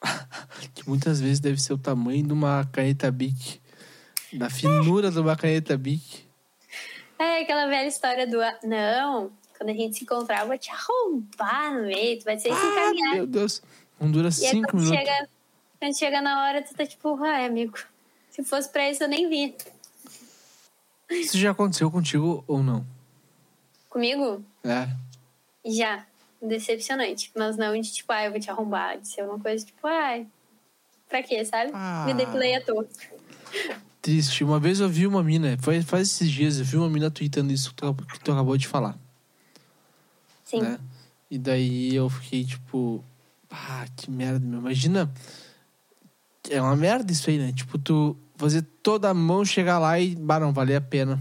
que 0.74 0.88
muitas 0.88 1.20
vezes 1.20 1.40
deve 1.40 1.60
ser 1.60 1.72
o 1.72 1.78
tamanho 1.78 2.24
de 2.24 2.32
uma 2.32 2.64
caneta 2.72 3.10
Bic. 3.10 3.60
Da 4.32 4.48
finura 4.48 5.10
de 5.10 5.18
uma 5.18 5.36
caneta 5.36 5.76
Bic. 5.76 6.24
É 7.18 7.42
aquela 7.42 7.66
velha 7.66 7.88
história 7.88 8.26
do. 8.26 8.38
Não, 8.64 9.30
quando 9.62 9.70
a 9.70 9.74
gente 9.80 9.96
se 9.96 10.02
encontrar, 10.04 10.40
eu 10.40 10.48
vou 10.48 10.58
te 10.58 10.70
arrombar 10.70 11.72
no 11.74 11.82
meio, 11.82 12.18
tu 12.18 12.24
vai 12.24 12.36
ser 12.38 12.48
esse 12.48 12.60
Ah, 12.60 12.70
encaminhado. 12.72 13.16
meu 13.16 13.26
Deus. 13.28 13.62
Não 14.00 14.10
dura 14.10 14.24
E 14.28 14.44
aí, 14.44 14.50
cinco 14.50 14.70
quando 14.72 14.82
minutos. 14.82 14.98
chega, 15.06 15.28
quando 15.78 15.96
chega 15.98 16.20
na 16.20 16.42
hora, 16.44 16.62
tu 16.62 16.74
tá 16.74 16.84
tipo, 16.84 17.22
ai, 17.22 17.46
amigo, 17.46 17.78
se 18.30 18.42
fosse 18.42 18.68
pra 18.68 18.90
isso 18.90 19.04
eu 19.04 19.08
nem 19.08 19.28
vi. 19.28 19.54
Isso 21.10 21.38
já 21.38 21.52
aconteceu 21.52 21.90
contigo 21.90 22.42
ou 22.48 22.62
não? 22.62 22.84
Comigo, 23.88 24.42
É. 24.64 24.88
já. 25.64 26.04
Decepcionante. 26.40 27.30
Mas 27.36 27.56
não 27.56 27.80
de 27.80 27.92
tipo, 27.92 28.10
ai, 28.12 28.26
eu 28.26 28.32
vou 28.32 28.40
te 28.40 28.50
arrombar. 28.50 28.98
De 28.98 29.06
ser 29.06 29.22
uma 29.22 29.38
coisa 29.38 29.64
tipo, 29.64 29.86
ai, 29.86 30.26
pra 31.08 31.22
quê, 31.22 31.44
sabe? 31.44 31.70
Ah. 31.72 32.02
Me 32.06 32.14
depilei 32.14 32.56
à 32.56 32.60
toa. 32.60 32.84
Triste. 34.00 34.42
Uma 34.42 34.58
vez 34.58 34.80
eu 34.80 34.88
vi 34.88 35.06
uma 35.06 35.22
mina, 35.22 35.56
faz, 35.60 35.84
faz 35.84 36.08
esses 36.08 36.28
dias, 36.28 36.58
eu 36.58 36.64
vi 36.64 36.76
uma 36.76 36.90
mina 36.90 37.08
tweetando 37.12 37.52
isso 37.52 37.68
que 37.70 37.76
tu, 37.76 37.94
que 37.94 38.18
tu 38.18 38.32
acabou 38.32 38.56
de 38.56 38.66
falar. 38.66 38.98
Sim. 40.52 40.60
né? 40.62 40.78
E 41.30 41.38
daí 41.38 41.94
eu 41.94 42.10
fiquei 42.10 42.44
tipo, 42.44 43.02
ah, 43.50 43.86
que 43.96 44.10
merda, 44.10 44.44
meu. 44.44 44.60
Imagina. 44.60 45.12
É 46.50 46.60
uma 46.60 46.76
merda 46.76 47.12
isso 47.12 47.30
aí, 47.30 47.38
né? 47.38 47.52
Tipo, 47.52 47.78
tu 47.78 48.16
fazer 48.36 48.62
toda 48.82 49.08
a 49.08 49.14
mão 49.14 49.44
chegar 49.44 49.78
lá 49.78 49.98
e, 49.98 50.14
bah, 50.14 50.40
não, 50.40 50.52
valer 50.52 50.76
a 50.76 50.80
pena. 50.80 51.18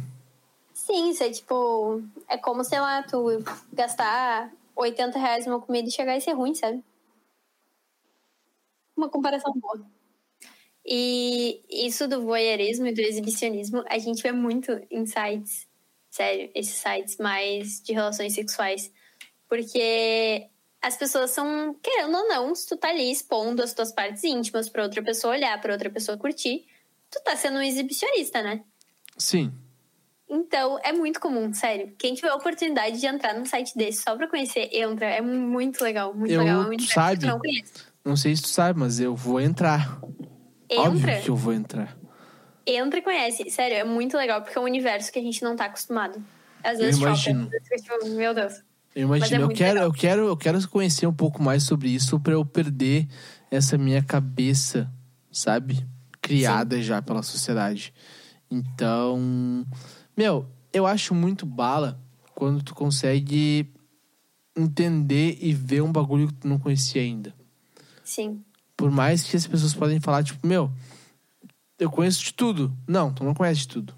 Sim, 0.73 1.11
isso 1.11 1.23
é 1.23 1.29
tipo. 1.29 2.01
É 2.27 2.37
como, 2.37 2.63
sei 2.63 2.79
lá, 2.79 3.03
tu 3.03 3.25
gastar 3.71 4.51
80 4.75 5.17
reais 5.17 5.45
numa 5.45 5.61
comida 5.61 5.87
e 5.87 5.91
chegar 5.91 6.17
e 6.17 6.21
ser 6.21 6.33
ruim, 6.33 6.55
sabe? 6.55 6.83
Uma 8.97 9.07
comparação 9.07 9.53
boa. 9.53 9.85
E 10.85 11.61
isso 11.69 12.07
do 12.07 12.23
voyeurismo 12.23 12.87
e 12.87 12.93
do 12.93 13.01
exibicionismo, 13.01 13.83
a 13.87 13.97
gente 13.99 14.23
vê 14.23 14.31
muito 14.31 14.71
em 14.89 15.05
sites, 15.05 15.67
sério, 16.09 16.49
esses 16.55 16.75
sites 16.75 17.17
mais 17.17 17.81
de 17.81 17.93
relações 17.93 18.33
sexuais. 18.33 18.91
Porque 19.51 20.47
as 20.81 20.95
pessoas 20.95 21.31
são, 21.31 21.75
querendo 21.83 22.15
ou 22.17 22.25
não, 22.29 22.55
se 22.55 22.69
tu 22.69 22.77
tá 22.77 22.87
ali 22.87 23.11
expondo 23.11 23.61
as 23.61 23.73
tuas 23.73 23.91
partes 23.91 24.23
íntimas 24.23 24.69
pra 24.69 24.81
outra 24.83 25.03
pessoa 25.03 25.33
olhar, 25.33 25.59
pra 25.59 25.73
outra 25.73 25.89
pessoa 25.89 26.17
curtir, 26.17 26.65
tu 27.09 27.21
tá 27.21 27.35
sendo 27.35 27.57
um 27.57 27.61
exibicionista, 27.61 28.41
né? 28.41 28.61
Sim. 29.17 29.51
Então, 30.29 30.79
é 30.81 30.93
muito 30.93 31.19
comum, 31.19 31.53
sério. 31.53 31.93
Quem 31.99 32.13
tiver 32.13 32.29
a 32.29 32.35
oportunidade 32.35 32.97
de 32.97 33.05
entrar 33.05 33.33
num 33.33 33.45
site 33.45 33.77
desse 33.77 34.01
só 34.03 34.15
pra 34.15 34.25
conhecer, 34.29 34.69
entra. 34.71 35.05
É 35.07 35.19
muito 35.19 35.83
legal, 35.83 36.13
muito 36.13 36.31
Eu- 36.31 36.39
legal. 36.39 36.61
É 36.63 36.65
universo 36.67 36.93
sabe? 36.93 37.25
não. 37.25 37.39
Não 38.05 38.15
sei 38.15 38.33
se 38.37 38.43
tu 38.43 38.47
sabe, 38.47 38.79
mas 38.79 39.01
eu 39.01 39.13
vou 39.13 39.41
entrar. 39.41 39.99
Óbvio 40.71 40.99
Entra, 41.09 41.21
que 41.21 41.29
eu 41.29 41.35
vou 41.35 41.51
entrar. 41.51 41.97
entra 42.65 42.99
e 42.99 43.01
conhece. 43.01 43.49
Sério, 43.51 43.75
é 43.75 43.83
muito 43.83 44.15
legal, 44.15 44.41
porque 44.41 44.57
é 44.57 44.61
um 44.61 44.63
universo 44.63 45.11
que 45.11 45.19
a 45.19 45.21
gente 45.21 45.43
não 45.43 45.57
tá 45.57 45.65
acostumado. 45.65 46.23
Às 46.63 46.77
vezes 46.77 46.95
choca. 46.95 47.09
imagino. 47.09 47.49
tipo, 47.49 48.07
meu 48.15 48.33
Deus. 48.33 48.53
Eu 48.95 49.07
Mas 49.07 49.19
imagino, 49.19 49.41
é 49.41 49.45
eu 49.45 49.49
quero, 49.49 49.73
legal. 49.73 49.87
eu 49.87 49.93
quero, 49.93 50.21
eu 50.27 50.37
quero 50.37 50.69
conhecer 50.69 51.07
um 51.07 51.13
pouco 51.13 51.41
mais 51.41 51.63
sobre 51.63 51.89
isso 51.89 52.19
pra 52.19 52.33
eu 52.33 52.45
perder 52.45 53.07
essa 53.49 53.77
minha 53.77 54.03
cabeça, 54.03 54.91
sabe? 55.31 55.85
Criada 56.21 56.81
já 56.81 57.01
pela 57.01 57.23
sociedade. 57.23 57.93
Então, 58.49 59.65
meu, 60.15 60.45
eu 60.73 60.85
acho 60.85 61.15
muito 61.15 61.45
bala 61.45 61.99
quando 62.35 62.61
tu 62.61 62.75
consegue 62.75 63.71
entender 64.55 65.37
e 65.41 65.53
ver 65.53 65.81
um 65.81 65.91
bagulho 65.91 66.27
que 66.27 66.33
tu 66.33 66.47
não 66.47 66.59
conhecia 66.59 67.01
ainda. 67.01 67.33
Sim. 68.03 68.43
Por 68.75 68.91
mais 68.91 69.23
que 69.23 69.37
as 69.37 69.47
pessoas 69.47 69.73
podem 69.73 69.99
falar, 70.01 70.23
tipo, 70.23 70.45
meu, 70.45 70.71
eu 71.79 71.89
conheço 71.89 72.23
de 72.23 72.33
tudo. 72.33 72.75
Não, 72.85 73.13
tu 73.13 73.23
não 73.23 73.33
conhece 73.33 73.61
de 73.61 73.67
tudo. 73.69 73.95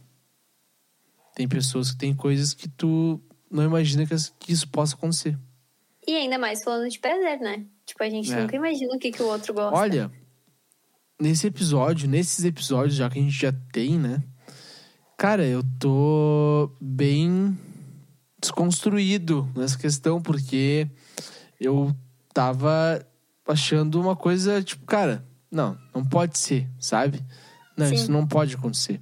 Tem 1.35 1.47
pessoas 1.47 1.91
que 1.91 1.97
têm 1.97 2.13
coisas 2.13 2.53
que 2.53 2.69
tu 2.69 3.19
não 3.53 3.63
imagina 3.63 4.05
que, 4.05 4.51
isso 4.51 4.67
possa 4.67 4.95
acontecer. 4.95 5.37
E 6.05 6.15
ainda 6.15 6.37
mais 6.37 6.63
falando 6.63 6.89
de 6.89 6.99
prazer, 6.99 7.39
né? 7.39 7.65
Tipo, 7.85 8.03
a 8.03 8.09
gente 8.09 8.33
É. 8.33 8.41
nunca 8.41 8.55
imagina 8.55 8.93
o 8.95 8.99
que, 8.99 9.11
que 9.11 9.21
o 9.21 9.27
outro 9.27 9.53
gosta. 9.53 9.77
Olha, 9.77 10.11
nesse 11.21 11.47
episódio, 11.47 12.09
nesses 12.09 12.43
episódios 12.43 12.95
já 12.95 13.09
que 13.09 13.19
a 13.19 13.21
gente 13.21 13.39
já 13.39 13.53
tem, 13.71 13.97
né? 13.99 14.21
Cara, 15.17 15.45
eu 15.45 15.63
tô 15.79 16.75
bem 16.81 17.57
desconstruído 18.41 19.47
nessa 19.55 19.77
questão, 19.77 20.21
porque 20.21 20.87
eu 21.59 21.95
tava 22.33 23.05
achando 23.47 24.01
uma 24.01 24.15
coisa, 24.15 24.61
tipo, 24.63 24.85
cara, 24.85 25.23
não, 25.49 25.77
não 25.93 26.03
pode 26.03 26.37
ser, 26.37 26.67
sabe? 26.79 27.23
Não, 27.77 27.87
Sim. 27.87 27.95
isso 27.95 28.11
não 28.11 28.27
pode 28.27 28.55
acontecer. 28.55 28.99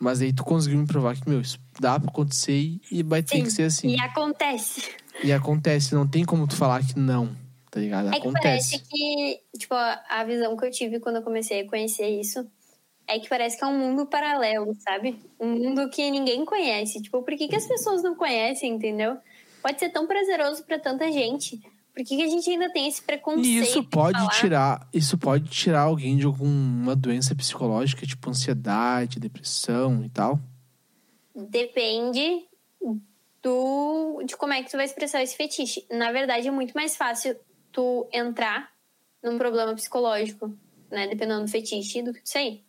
Mas 0.00 0.22
aí 0.22 0.32
tu 0.32 0.42
conseguiu 0.42 0.78
me 0.78 0.86
provar 0.86 1.14
que, 1.14 1.28
meu, 1.28 1.42
isso 1.42 1.58
dá 1.78 2.00
pra 2.00 2.08
acontecer 2.10 2.80
e- 2.90 3.02
vai 3.02 3.22
ter 3.22 3.36
Sim, 3.36 3.42
que 3.44 3.50
ser 3.50 3.64
assim. 3.64 3.88
E 3.88 4.00
acontece. 4.00 4.90
E 5.22 5.30
acontece, 5.30 5.94
não 5.94 6.08
tem 6.08 6.24
como 6.24 6.48
tu 6.48 6.56
falar 6.56 6.82
que 6.82 6.98
não, 6.98 7.36
tá 7.70 7.78
ligado? 7.78 8.08
É 8.08 8.12
que 8.12 8.16
Acontece. 8.26 8.70
parece 8.70 8.78
que, 8.88 9.40
tipo, 9.58 9.74
a 9.74 10.24
visão 10.24 10.56
que 10.56 10.64
eu 10.64 10.70
tive 10.70 11.00
quando 11.00 11.16
eu 11.16 11.22
comecei 11.22 11.60
a 11.60 11.68
conhecer 11.68 12.08
isso 12.18 12.50
é 13.06 13.18
que 13.18 13.28
parece 13.28 13.58
que 13.58 13.64
é 13.64 13.66
um 13.66 13.78
mundo 13.78 14.06
paralelo, 14.06 14.74
sabe? 14.80 15.18
Um 15.38 15.48
mundo 15.50 15.90
que 15.90 16.10
ninguém 16.10 16.46
conhece. 16.46 17.02
Tipo, 17.02 17.22
por 17.22 17.36
que, 17.36 17.46
que 17.48 17.56
as 17.56 17.66
pessoas 17.66 18.02
não 18.02 18.14
conhecem, 18.14 18.72
entendeu? 18.72 19.18
Pode 19.62 19.78
ser 19.78 19.90
tão 19.90 20.06
prazeroso 20.06 20.64
pra 20.64 20.78
tanta 20.78 21.12
gente. 21.12 21.60
Por 21.94 22.04
que, 22.04 22.16
que 22.16 22.22
a 22.22 22.28
gente 22.28 22.48
ainda 22.48 22.72
tem 22.72 22.88
esse 22.88 23.02
preconceito? 23.02 23.46
E 23.46 23.58
isso 23.58 23.82
de 23.82 23.88
pode 23.88 24.28
tirar, 24.38 24.88
isso 24.92 25.18
pode 25.18 25.48
tirar 25.50 25.82
alguém 25.82 26.16
de 26.16 26.24
alguma 26.24 26.94
doença 26.94 27.34
psicológica, 27.34 28.06
tipo 28.06 28.30
ansiedade, 28.30 29.18
depressão 29.18 30.04
e 30.04 30.08
tal. 30.08 30.38
Depende 31.34 32.48
do 33.42 34.22
de 34.24 34.36
como 34.36 34.52
é 34.52 34.62
que 34.62 34.70
tu 34.70 34.76
vai 34.76 34.86
expressar 34.86 35.22
esse 35.22 35.36
fetiche. 35.36 35.86
Na 35.90 36.12
verdade, 36.12 36.48
é 36.48 36.50
muito 36.50 36.72
mais 36.72 36.96
fácil 36.96 37.36
tu 37.72 38.08
entrar 38.12 38.70
num 39.22 39.38
problema 39.38 39.74
psicológico, 39.74 40.54
né? 40.90 41.06
Dependendo 41.08 41.44
do 41.44 41.50
fetiche, 41.50 42.02
do 42.02 42.12
que 42.12 42.22
tu 42.22 42.28
sair. 42.28 42.64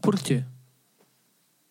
Por 0.00 0.18
quê? 0.18 0.44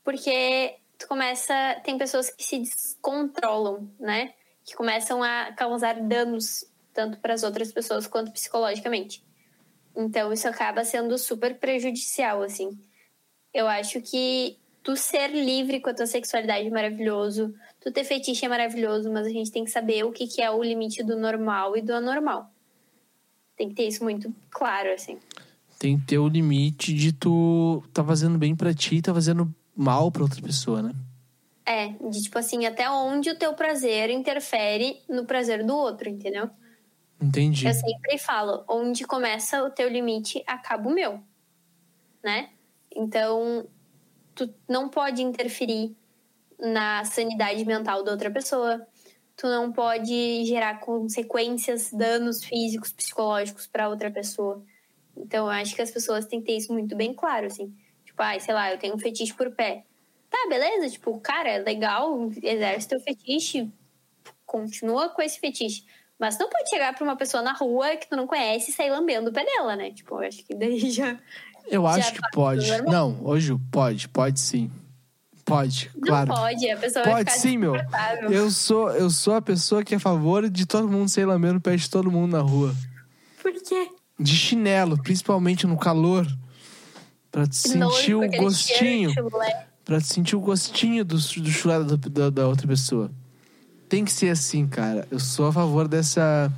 Porque 0.03 0.75
tu 0.97 1.07
começa. 1.07 1.79
Tem 1.83 1.97
pessoas 1.97 2.29
que 2.29 2.43
se 2.43 2.59
descontrolam, 2.59 3.89
né? 3.99 4.33
Que 4.65 4.76
começam 4.76 5.21
a 5.21 5.52
causar 5.52 6.02
danos 6.02 6.65
tanto 6.93 7.17
para 7.17 7.34
as 7.34 7.43
outras 7.43 7.71
pessoas 7.71 8.08
quanto 8.08 8.32
psicologicamente. 8.32 9.23
Então 9.95 10.32
isso 10.32 10.47
acaba 10.47 10.84
sendo 10.84 11.17
super 11.17 11.60
prejudicial, 11.60 12.41
assim. 12.41 12.78
Eu 13.54 13.67
acho 13.67 14.02
que 14.02 14.58
tu 14.84 14.95
ser 14.95 15.30
livre 15.30 15.80
com 15.80 15.89
a 15.89 15.93
tua 15.93 16.06
sexualidade 16.06 16.67
é 16.67 16.71
maravilhoso, 16.71 17.54
tu 17.80 17.91
ter 17.91 18.04
fetiche 18.04 18.45
é 18.45 18.49
maravilhoso, 18.49 19.12
mas 19.12 19.26
a 19.26 19.30
gente 19.30 19.52
tem 19.52 19.63
que 19.63 19.71
saber 19.71 20.04
o 20.04 20.12
que, 20.12 20.28
que 20.28 20.41
é 20.41 20.52
o 20.52 20.62
limite 20.62 21.04
do 21.04 21.17
normal 21.17 21.78
e 21.78 21.82
do 21.82 21.93
anormal. 21.93 22.52
Tem 23.56 23.69
que 23.69 23.76
ter 23.76 23.88
isso 23.88 24.04
muito 24.04 24.34
claro, 24.49 24.91
assim. 24.91 25.19
Tem 25.80 25.97
que 25.97 26.06
ter 26.06 26.17
o 26.17 26.28
limite 26.28 26.93
de 26.93 27.13
tu 27.13 27.84
tá 27.93 28.04
fazendo 28.04 28.38
bem 28.38 28.56
para 28.56 28.73
ti 28.73 29.02
tá 29.02 29.13
fazendo 29.13 29.54
mal 29.76 30.12
para 30.12 30.23
outra 30.23 30.41
pessoa, 30.41 30.82
né? 30.82 30.93
É, 31.65 31.88
de 32.10 32.23
tipo 32.23 32.38
assim, 32.38 32.65
até 32.65 32.89
onde 32.89 33.30
o 33.30 33.38
teu 33.38 33.54
prazer 33.54 34.10
interfere 34.10 35.02
no 35.08 35.26
prazer 35.26 35.65
do 35.65 35.76
outro, 35.76 36.10
entendeu? 36.10 36.49
Entendi. 37.21 37.65
Eu 37.65 37.73
sempre 37.73 38.17
falo, 38.17 38.65
onde 38.67 39.06
começa 39.06 39.63
o 39.63 39.69
teu 39.69 39.88
limite, 39.88 40.43
acaba 40.45 40.89
o 40.89 40.93
meu, 40.93 41.21
né? 42.21 42.49
Então, 42.93 43.65
tu 44.36 44.54
não 44.67 44.89
pode 44.89 45.23
interferir 45.23 45.95
na 46.60 47.04
sanidade 47.06 47.63
mental 47.65 48.04
da 48.04 48.12
outra 48.12 48.30
pessoa. 48.30 48.86
Tu 49.36 49.47
não 49.47 49.71
pode 49.71 50.45
gerar 50.45 50.80
consequências, 50.80 51.91
danos 51.91 52.43
físicos, 52.43 52.91
psicológicos 52.91 53.67
para 53.67 53.89
outra 53.89 54.12
pessoa. 54.12 54.63
Então, 55.15 55.45
eu 55.45 55.52
acho 55.52 55.76
que 55.76 55.82
as 55.82 55.91
pessoas 55.91 56.26
têm 56.26 56.39
que 56.39 56.47
ter 56.47 56.58
isso 56.58 56.73
muito 56.73 56.95
bem 56.95 57.13
claro, 57.13 57.47
assim. 57.47 57.73
Tipo, 58.06 58.21
ai, 58.21 58.38
ah, 58.38 58.39
sei 58.39 58.54
lá, 58.54 58.71
eu 58.71 58.78
tenho 58.78 58.95
um 58.95 58.99
fetiche 58.99 59.34
por 59.34 59.52
pé. 59.52 59.86
Tá, 60.33 60.49
beleza? 60.49 60.89
Tipo, 60.89 61.19
cara, 61.19 61.47
é 61.47 61.57
legal, 61.59 62.31
exerce 62.41 62.87
teu 62.87 62.99
fetiche, 62.99 63.71
continua 64.47 65.09
com 65.09 65.21
esse 65.21 65.39
fetiche. 65.39 65.85
Mas 66.17 66.39
não 66.39 66.49
pode 66.49 66.71
chegar 66.71 66.91
pra 66.95 67.03
uma 67.03 67.15
pessoa 67.15 67.43
na 67.43 67.53
rua 67.53 67.95
que 67.97 68.09
tu 68.09 68.15
não 68.15 68.25
conhece 68.25 68.71
e 68.71 68.73
sair 68.73 68.89
lambendo 68.89 69.29
o 69.29 69.33
pé 69.33 69.45
dela, 69.45 69.75
né? 69.75 69.91
Tipo, 69.91 70.15
eu 70.15 70.27
acho 70.27 70.43
que 70.43 70.55
daí 70.55 70.79
já. 70.89 71.19
Eu 71.67 71.85
acho 71.85 72.09
já 72.09 72.15
que 72.15 72.31
pode. 72.31 72.81
Não, 72.81 73.19
hoje 73.23 73.55
pode, 73.71 74.09
pode 74.09 74.39
sim. 74.39 74.71
Pode, 75.45 75.91
claro. 76.01 76.29
Não 76.29 76.35
pode, 76.35 76.71
a 76.71 76.77
pessoa 76.77 77.05
pode 77.05 77.31
sim, 77.33 77.55
meu. 77.55 77.75
Eu 78.31 78.49
sou, 78.49 78.89
eu 78.89 79.11
sou 79.11 79.35
a 79.35 79.41
pessoa 79.41 79.83
que 79.83 79.93
é 79.93 79.97
a 79.97 79.99
favor 79.99 80.49
de 80.49 80.65
todo 80.65 80.87
mundo 80.87 81.09
sair 81.09 81.25
lambendo 81.25 81.59
o 81.59 81.61
pé 81.61 81.75
de 81.75 81.87
todo 81.87 82.09
mundo 82.09 82.31
na 82.31 82.41
rua. 82.41 82.73
Por 83.39 83.53
quê? 83.53 83.87
De 84.19 84.35
chinelo, 84.35 84.97
principalmente 85.03 85.67
no 85.67 85.77
calor. 85.77 86.25
Pra 87.29 87.45
sentir 87.51 88.15
o 88.15 88.27
gostinho. 88.31 89.13
Pra 89.13 89.72
te 89.85 90.07
sentir 90.07 90.35
o 90.35 90.39
gostinho 90.39 91.03
do, 91.03 91.15
do 91.15 91.51
chulé 91.51 91.79
da, 91.83 92.29
da, 92.29 92.47
outra 92.47 92.67
pessoa 92.67 93.11
tem 93.93 94.03
que 94.03 94.11
ser 94.11 94.29
assim, 94.29 94.67
cara. 94.67 95.07
Eu 95.11 95.19
sou 95.19 95.45
a 95.45 95.53
favor 95.53 95.87
dessa, 95.87 96.51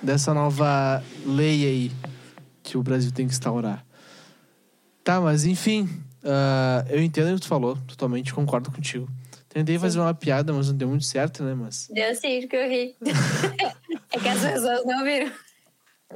dessa 0.00 0.32
nova 0.32 1.02
lei 1.24 1.66
aí 1.66 1.92
que 2.62 2.78
o 2.78 2.82
Brasil 2.82 3.10
tem 3.10 3.26
que 3.26 3.32
instaurar. 3.32 3.84
Tá, 5.02 5.20
mas 5.20 5.44
enfim, 5.44 5.82
uh, 6.22 6.88
eu 6.88 7.02
entendo 7.02 7.32
o 7.32 7.34
que 7.34 7.40
tu 7.40 7.48
falou, 7.48 7.76
totalmente 7.88 8.32
concordo 8.32 8.70
contigo. 8.70 9.08
Tentei 9.48 9.76
fazer 9.80 9.98
uma 9.98 10.14
piada, 10.14 10.52
mas 10.52 10.68
não 10.68 10.76
deu 10.76 10.88
muito 10.88 11.04
certo, 11.04 11.42
né? 11.42 11.54
Mas... 11.54 11.88
Deu 11.92 12.14
sim, 12.14 12.42
porque 12.42 12.54
eu 12.54 12.68
ri. 12.68 12.94
é 14.12 14.18
que 14.20 14.28
as 14.28 14.40
pessoas 14.40 14.86
não 14.86 15.02
viram. 15.02 15.32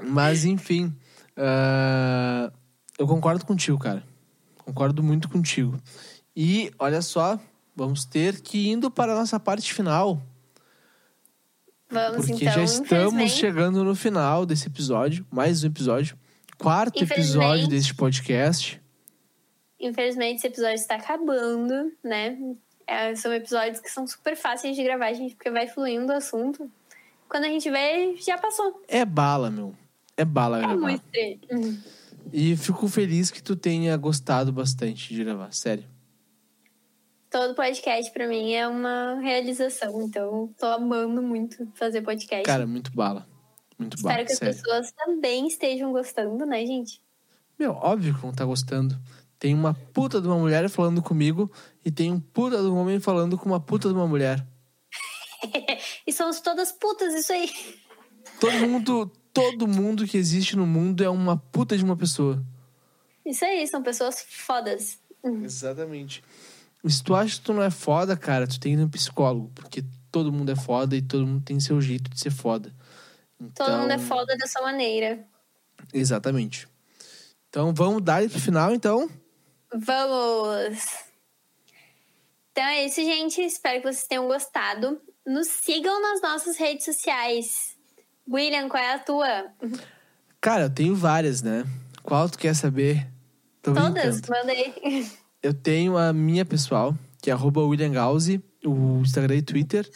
Mas 0.04 0.44
enfim, 0.44 0.94
uh, 1.36 2.52
eu 2.96 3.08
concordo 3.08 3.44
contigo, 3.44 3.76
cara. 3.76 4.04
Concordo 4.56 5.02
muito 5.02 5.28
contigo. 5.28 5.76
E 6.42 6.72
olha 6.79 7.03
só, 7.03 7.38
vamos 7.76 8.07
ter 8.07 8.40
que 8.40 8.70
indo 8.70 8.90
para 8.90 9.12
a 9.12 9.14
nossa 9.14 9.38
parte 9.38 9.74
final. 9.74 10.22
Vamos 11.90 12.29
Porque 12.29 12.44
então. 12.44 12.55
já 12.55 12.62
estamos 12.62 13.33
chegando 13.33 13.85
no 13.85 13.94
final 13.94 14.46
desse 14.46 14.66
episódio, 14.66 15.26
mais 15.31 15.62
um 15.62 15.66
episódio, 15.66 16.18
quarto 16.57 17.05
episódio 17.05 17.68
deste 17.68 17.94
podcast. 17.94 18.81
Infelizmente 19.79 20.38
esse 20.38 20.46
episódio 20.46 20.76
está 20.76 20.94
acabando, 20.94 21.92
né? 22.03 22.38
É, 22.87 23.14
são 23.16 23.35
episódios 23.35 23.79
que 23.79 23.90
são 23.90 24.07
super 24.07 24.35
fáceis 24.35 24.74
de 24.74 24.83
gravar, 24.83 25.12
gente, 25.12 25.35
porque 25.35 25.50
vai 25.50 25.66
fluindo 25.66 26.11
o 26.11 26.16
assunto. 26.16 26.70
Quando 27.29 27.44
a 27.44 27.48
gente 27.48 27.70
vê, 27.70 28.16
já 28.16 28.38
passou. 28.38 28.83
É 28.88 29.05
bala, 29.05 29.50
meu. 29.50 29.74
É 30.16 30.24
bala 30.24 30.57
é 30.57 30.61
gravar. 30.62 30.76
muito. 30.81 31.05
E 32.33 32.57
fico 32.57 32.88
feliz 32.88 33.31
que 33.31 33.42
tu 33.42 33.55
tenha 33.55 33.94
gostado 33.98 34.50
bastante 34.50 35.12
de 35.12 35.22
gravar, 35.22 35.53
sério 35.53 35.85
todo 37.30 37.54
podcast 37.54 38.12
para 38.12 38.26
mim 38.26 38.52
é 38.52 38.66
uma 38.66 39.20
realização. 39.20 40.02
Então, 40.02 40.52
tô 40.58 40.66
amando 40.66 41.22
muito 41.22 41.66
fazer 41.74 42.02
podcast. 42.02 42.44
Cara, 42.44 42.66
muito 42.66 42.90
bala. 42.92 43.26
Muito 43.78 43.96
Espero 43.96 44.16
bala. 44.16 44.22
Espero 44.22 44.26
que 44.26 44.34
sério. 44.34 44.54
as 44.54 44.60
pessoas 44.60 44.92
também 44.92 45.46
estejam 45.46 45.92
gostando, 45.92 46.44
né, 46.44 46.66
gente? 46.66 47.00
Meu, 47.58 47.72
óbvio 47.72 48.14
que 48.14 48.20
vão 48.20 48.30
estar 48.30 48.42
tá 48.44 48.48
gostando. 48.48 49.00
Tem 49.38 49.54
uma 49.54 49.72
puta 49.72 50.20
de 50.20 50.26
uma 50.26 50.38
mulher 50.38 50.68
falando 50.68 51.00
comigo 51.00 51.50
e 51.84 51.90
tem 51.90 52.12
um 52.12 52.20
puta 52.20 52.58
de 52.58 52.68
um 52.68 52.76
homem 52.76 53.00
falando 53.00 53.38
com 53.38 53.48
uma 53.48 53.60
puta 53.60 53.88
de 53.88 53.94
uma 53.94 54.06
mulher. 54.06 54.44
e 56.06 56.12
somos 56.12 56.40
todas 56.40 56.72
putas, 56.72 57.14
isso 57.14 57.32
aí. 57.32 57.48
Todo 58.38 58.52
mundo, 58.68 59.10
todo 59.32 59.68
mundo 59.68 60.06
que 60.06 60.18
existe 60.18 60.56
no 60.56 60.66
mundo 60.66 61.02
é 61.02 61.08
uma 61.08 61.38
puta 61.38 61.76
de 61.76 61.84
uma 61.84 61.96
pessoa. 61.96 62.44
Isso 63.24 63.44
aí, 63.44 63.66
são 63.66 63.82
pessoas 63.82 64.20
fodas. 64.28 64.98
Exatamente. 65.24 66.22
Se 66.88 67.02
tu 67.02 67.14
acha 67.14 67.36
que 67.36 67.42
tu 67.42 67.52
não 67.52 67.62
é 67.62 67.70
foda, 67.70 68.16
cara, 68.16 68.46
tu 68.46 68.58
tem 68.58 68.72
que 68.72 68.78
ir 68.78 68.82
no 68.82 68.88
psicólogo. 68.88 69.50
Porque 69.54 69.84
todo 70.10 70.32
mundo 70.32 70.50
é 70.50 70.56
foda 70.56 70.96
e 70.96 71.02
todo 71.02 71.26
mundo 71.26 71.44
tem 71.44 71.60
seu 71.60 71.80
jeito 71.80 72.10
de 72.10 72.18
ser 72.18 72.30
foda. 72.30 72.74
Então... 73.40 73.66
Todo 73.66 73.78
mundo 73.80 73.90
é 73.90 73.94
então 73.94 74.06
foda 74.06 74.36
dessa 74.36 74.60
maneira. 74.62 75.24
Exatamente. 75.92 76.68
Então 77.48 77.74
vamos 77.74 78.02
dar 78.02 78.28
pro 78.28 78.40
final, 78.40 78.74
então? 78.74 79.10
Vamos! 79.72 80.78
Então 82.52 82.64
é 82.64 82.84
isso, 82.86 82.96
gente. 82.96 83.40
Espero 83.40 83.80
que 83.80 83.92
vocês 83.92 84.06
tenham 84.06 84.26
gostado. 84.26 85.00
Nos 85.26 85.48
sigam 85.48 86.00
nas 86.00 86.20
nossas 86.20 86.56
redes 86.56 86.84
sociais. 86.84 87.76
William, 88.28 88.68
qual 88.68 88.82
é 88.82 88.94
a 88.94 88.98
tua? 88.98 89.52
Cara, 90.40 90.64
eu 90.64 90.70
tenho 90.70 90.94
várias, 90.94 91.42
né? 91.42 91.64
Qual 92.02 92.28
tu 92.28 92.38
quer 92.38 92.54
saber? 92.54 93.06
Tô 93.62 93.74
Todas, 93.74 94.22
mandei. 94.22 95.10
Eu 95.42 95.55
tenho 95.55 95.96
a 95.96 96.12
minha 96.12 96.44
pessoal, 96.44 96.94
que 97.22 97.31
é 97.31 97.33
arroba 97.33 97.62
William 97.62 97.90
Gauzi, 97.90 98.44
o 98.62 99.00
Instagram 99.00 99.37
e 99.37 99.42
Twitter. 99.42 99.90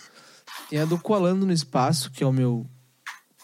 Tem 0.71 0.79
a 0.79 0.87
do 0.87 0.99
Coalando 0.99 1.45
no 1.45 1.53
Espaço, 1.53 2.11
que 2.11 2.25
é 2.25 2.27
o 2.27 2.33
meu 2.33 2.67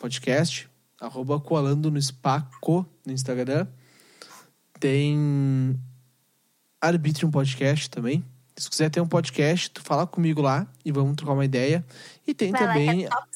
podcast, 0.00 0.66
arroba 0.98 1.38
Coalando 1.38 1.90
no 1.90 1.98
Espaco 1.98 2.88
no 3.04 3.12
Instagram. 3.12 3.66
Tem 4.78 5.78
Arbitrium 6.80 7.30
Podcast 7.30 7.90
também. 7.90 8.24
Se 8.56 8.70
quiser 8.70 8.88
ter 8.88 9.02
um 9.02 9.06
podcast, 9.06 9.70
tu 9.70 9.82
fala 9.82 10.06
comigo 10.06 10.40
lá 10.40 10.66
e 10.82 10.90
vamos 10.90 11.16
trocar 11.16 11.34
uma 11.34 11.44
ideia. 11.44 11.84
E 12.26 12.32
tem 12.32 12.50
Vai 12.50 12.66
também 12.66 13.08
lá, 13.08 13.26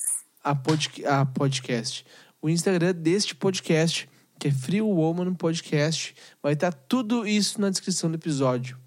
a, 0.43 0.55
pod, 0.55 0.91
a 1.05 1.27
podcast. 1.27 2.07
O 2.41 2.49
Instagram 2.49 2.95
deste 2.95 3.35
podcast 3.35 4.09
que 4.39 4.49
é 4.49 4.51
Free 4.51 4.81
Woman 4.81 5.35
Podcast. 5.35 6.15
Vai 6.43 6.55
estar 6.55 6.73
tá 6.73 6.79
tudo 6.89 7.27
isso 7.27 7.61
na 7.61 7.71
descrição 7.71 8.11
do 8.11 8.17
episódio. 8.17 8.79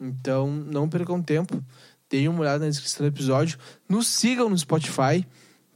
Então, 0.00 0.50
não 0.50 0.88
percam 0.88 1.22
tempo. 1.22 1.62
Deem 2.10 2.28
uma 2.28 2.40
olhada 2.40 2.64
na 2.64 2.70
descrição 2.70 3.06
do 3.06 3.08
episódio. 3.08 3.58
Nos 3.88 4.06
sigam 4.06 4.48
no 4.48 4.58
Spotify, 4.58 5.26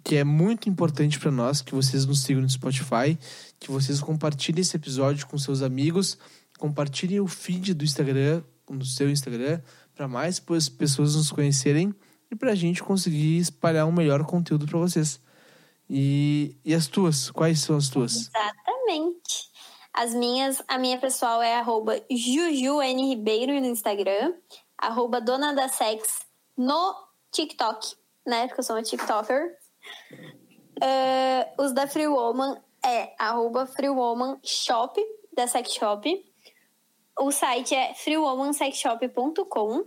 que 0.05 0.17
é 0.17 0.25
muito 0.25 0.69
importante 0.69 1.19
para 1.19 1.31
nós 1.31 1.61
que 1.61 1.75
vocês 1.75 2.05
nos 2.07 2.23
sigam 2.23 2.43
no 2.43 2.49
Spotify, 2.49 3.19
que 3.59 3.71
vocês 3.71 4.01
compartilhem 4.01 4.61
esse 4.61 4.77
episódio 4.77 5.27
com 5.27 5.39
seus 5.39 5.63
amigos, 5.63 6.19
compartilhem 6.59 7.21
o 7.21 7.27
feed 7.27 7.75
do 7.75 7.85
Instagram, 7.85 8.43
no 8.71 8.85
seu 8.85 9.11
Instagram, 9.11 9.61
para 9.95 10.07
mais 10.07 10.39
pessoas 10.39 11.17
nos 11.17 11.31
conhecerem 11.31 11.95
e 12.31 12.37
para 12.37 12.53
a 12.53 12.55
gente 12.55 12.83
conseguir 12.83 13.39
espalhar 13.39 13.87
um 13.87 13.93
melhor 13.93 14.25
conteúdo 14.25 14.67
para 14.67 14.79
vocês. 14.79 15.21
E, 15.89 16.57
e 16.65 16.75
as 16.75 16.87
tuas? 16.87 17.31
Quais 17.31 17.61
são 17.61 17.77
as 17.77 17.89
tuas? 17.89 18.29
Exatamente. 18.29 19.51
As 19.93 20.15
minhas, 20.15 20.63
a 20.69 20.79
minha 20.79 20.99
pessoal 20.99 21.41
é 21.41 21.55
arroba 21.55 22.01
Ribeiro 22.11 23.53
no 23.61 23.67
Instagram, 23.67 24.35
arroba 24.77 25.21
Dona 25.21 25.55
da 25.55 25.69
Sex 25.69 26.27
no 26.57 26.95
TikTok, 27.33 27.97
né? 28.27 28.47
Porque 28.47 28.61
eu 28.61 28.65
sou 28.65 28.77
uma 28.77 28.83
TikToker. 28.83 29.57
Uh, 30.77 31.63
os 31.63 31.73
da 31.73 31.87
Free 31.87 32.09
Woman 32.09 32.61
é 32.85 33.15
arroba 33.19 33.67
Free 33.67 33.89
Woman 33.89 34.39
Shop, 34.45 35.01
da 35.33 35.47
Sex 35.47 35.73
Shop. 35.73 36.25
O 37.19 37.31
site 37.31 37.75
é 37.75 37.95
freewomansexshop.com. 37.95 39.85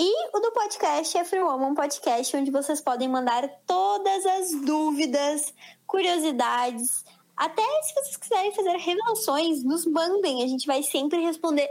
E 0.00 0.28
o 0.32 0.38
do 0.38 0.52
podcast 0.52 1.18
é 1.18 1.24
Free 1.24 1.40
Woman 1.40 1.74
Podcast, 1.74 2.36
onde 2.36 2.52
vocês 2.52 2.80
podem 2.80 3.08
mandar 3.08 3.48
todas 3.66 4.24
as 4.26 4.64
dúvidas, 4.64 5.52
curiosidades, 5.88 7.04
até 7.36 7.62
se 7.82 7.94
vocês 7.94 8.16
quiserem 8.16 8.54
fazer 8.54 8.76
revelações, 8.76 9.64
nos 9.64 9.84
mandem. 9.86 10.44
A 10.44 10.46
gente 10.46 10.68
vai 10.68 10.84
sempre 10.84 11.20
responder 11.20 11.68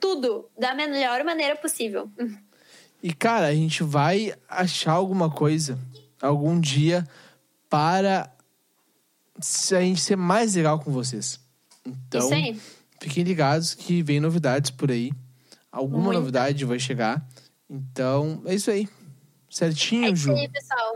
tudo 0.00 0.48
da 0.56 0.72
melhor 0.72 1.24
maneira 1.24 1.56
possível. 1.56 2.08
E, 3.02 3.12
cara, 3.12 3.48
a 3.48 3.54
gente 3.54 3.82
vai 3.82 4.34
achar 4.48 4.92
alguma 4.92 5.28
coisa 5.28 5.76
algum 6.22 6.60
dia 6.60 7.04
para 7.68 8.32
a 9.40 9.80
gente 9.80 10.00
ser 10.00 10.16
mais 10.16 10.54
legal 10.54 10.78
com 10.78 10.92
vocês. 10.92 11.40
Então, 11.84 12.30
fiquem 13.00 13.24
ligados 13.24 13.74
que 13.74 14.00
vem 14.00 14.20
novidades 14.20 14.70
por 14.70 14.92
aí. 14.92 15.12
Alguma 15.72 16.04
Muita. 16.04 16.20
novidade 16.20 16.64
vai 16.64 16.78
chegar. 16.78 17.26
Então, 17.74 18.40
é 18.46 18.54
isso 18.54 18.70
aí. 18.70 18.88
Certinho, 19.50 20.06
É 20.06 20.10
isso 20.10 20.22
Ju? 20.22 20.32
aí, 20.32 20.48
pessoal. 20.48 20.94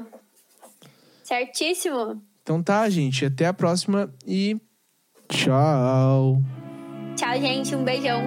Certíssimo. 1.25 2.23
Então 2.43 2.63
tá, 2.63 2.89
gente. 2.89 3.25
Até 3.27 3.47
a 3.47 3.53
próxima 3.53 4.13
e 4.27 4.57
tchau. 5.29 6.41
Tchau, 7.17 7.41
gente. 7.41 7.75
Um 7.75 7.85
beijão. 7.85 8.23